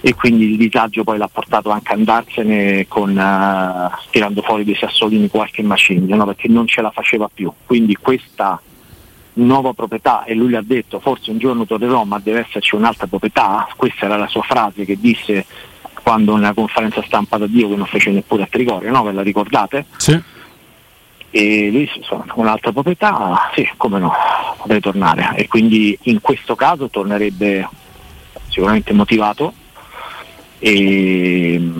e 0.00 0.14
quindi 0.14 0.50
il 0.50 0.56
disagio 0.56 1.04
poi 1.04 1.18
l'ha 1.18 1.28
portato 1.28 1.70
anche 1.70 1.92
a 1.92 1.94
andarsene 1.94 2.86
con, 2.86 3.18
eh, 3.18 3.90
tirando 4.10 4.42
fuori 4.42 4.64
dei 4.64 4.76
sassolini 4.76 5.28
qualche 5.28 5.62
macigno, 5.62 6.16
no? 6.16 6.26
perché 6.26 6.48
non 6.48 6.66
ce 6.66 6.82
la 6.82 6.90
faceva 6.90 7.28
più. 7.32 7.52
Quindi 7.64 7.96
questa 7.96 8.60
nuova 9.34 9.72
proprietà, 9.72 10.24
e 10.24 10.34
lui 10.34 10.50
l'ha 10.50 10.62
detto, 10.62 11.00
forse 11.00 11.30
un 11.30 11.38
giorno 11.38 11.66
tornerò 11.66 12.04
ma 12.04 12.18
deve 12.18 12.46
esserci 12.46 12.74
un'altra 12.74 13.06
proprietà, 13.06 13.68
questa 13.76 14.06
era 14.06 14.16
la 14.16 14.28
sua 14.28 14.42
frase 14.42 14.84
che 14.84 14.96
disse 14.98 15.44
quando 16.02 16.36
nella 16.36 16.54
conferenza 16.54 17.02
stampa 17.02 17.36
da 17.36 17.46
Dio 17.46 17.68
che 17.68 17.76
non 17.76 17.86
fece 17.86 18.10
neppure 18.10 18.44
a 18.44 18.48
Trigoria, 18.48 18.90
no? 18.90 19.02
ve 19.02 19.12
la 19.12 19.22
ricordate? 19.22 19.86
Sì. 19.96 20.22
E 21.30 21.68
lui 21.70 21.90
insomma, 21.96 22.24
un'altra 22.34 22.70
proprietà, 22.70 23.50
sì, 23.54 23.68
come 23.76 23.98
no, 23.98 24.12
potrei 24.56 24.80
tornare. 24.80 25.32
E 25.34 25.48
quindi 25.48 25.98
in 26.02 26.20
questo 26.20 26.54
caso 26.54 26.88
tornerebbe 26.88 27.68
sicuramente 28.48 28.92
motivato 28.92 29.52
e, 30.58 31.70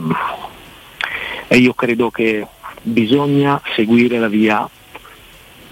e 1.48 1.56
io 1.56 1.74
credo 1.74 2.10
che 2.10 2.46
bisogna 2.82 3.60
seguire 3.74 4.18
la 4.18 4.28
via 4.28 4.68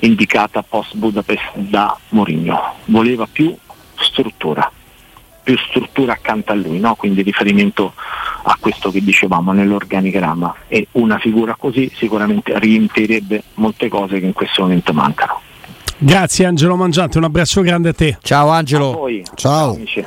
indicata 0.00 0.62
post 0.62 0.96
Budapest 0.96 1.56
da 1.56 1.96
Mourinho. 2.10 2.74
Voleva 2.86 3.26
più 3.30 3.56
struttura, 3.96 4.70
più 5.42 5.56
struttura 5.68 6.12
accanto 6.12 6.52
a 6.52 6.54
lui, 6.54 6.78
no? 6.78 6.94
quindi 6.94 7.22
riferimento 7.22 7.94
a 8.46 8.56
questo 8.60 8.90
che 8.90 9.02
dicevamo 9.02 9.52
nell'organigramma 9.52 10.54
e 10.68 10.88
una 10.92 11.18
figura 11.18 11.54
così 11.54 11.90
sicuramente 11.94 12.58
riempirebbe 12.58 13.42
molte 13.54 13.88
cose 13.88 14.20
che 14.20 14.26
in 14.26 14.32
questo 14.32 14.62
momento 14.62 14.92
mancano. 14.92 15.40
Grazie 15.96 16.44
Angelo 16.44 16.76
Mangiante, 16.76 17.18
un 17.18 17.24
abbraccio 17.24 17.62
grande 17.62 17.90
a 17.90 17.94
te. 17.94 18.18
Ciao 18.20 18.48
Angelo. 18.48 18.90
A 18.90 18.96
voi. 18.96 19.22
Ciao. 19.36 19.74
amici. 19.74 20.04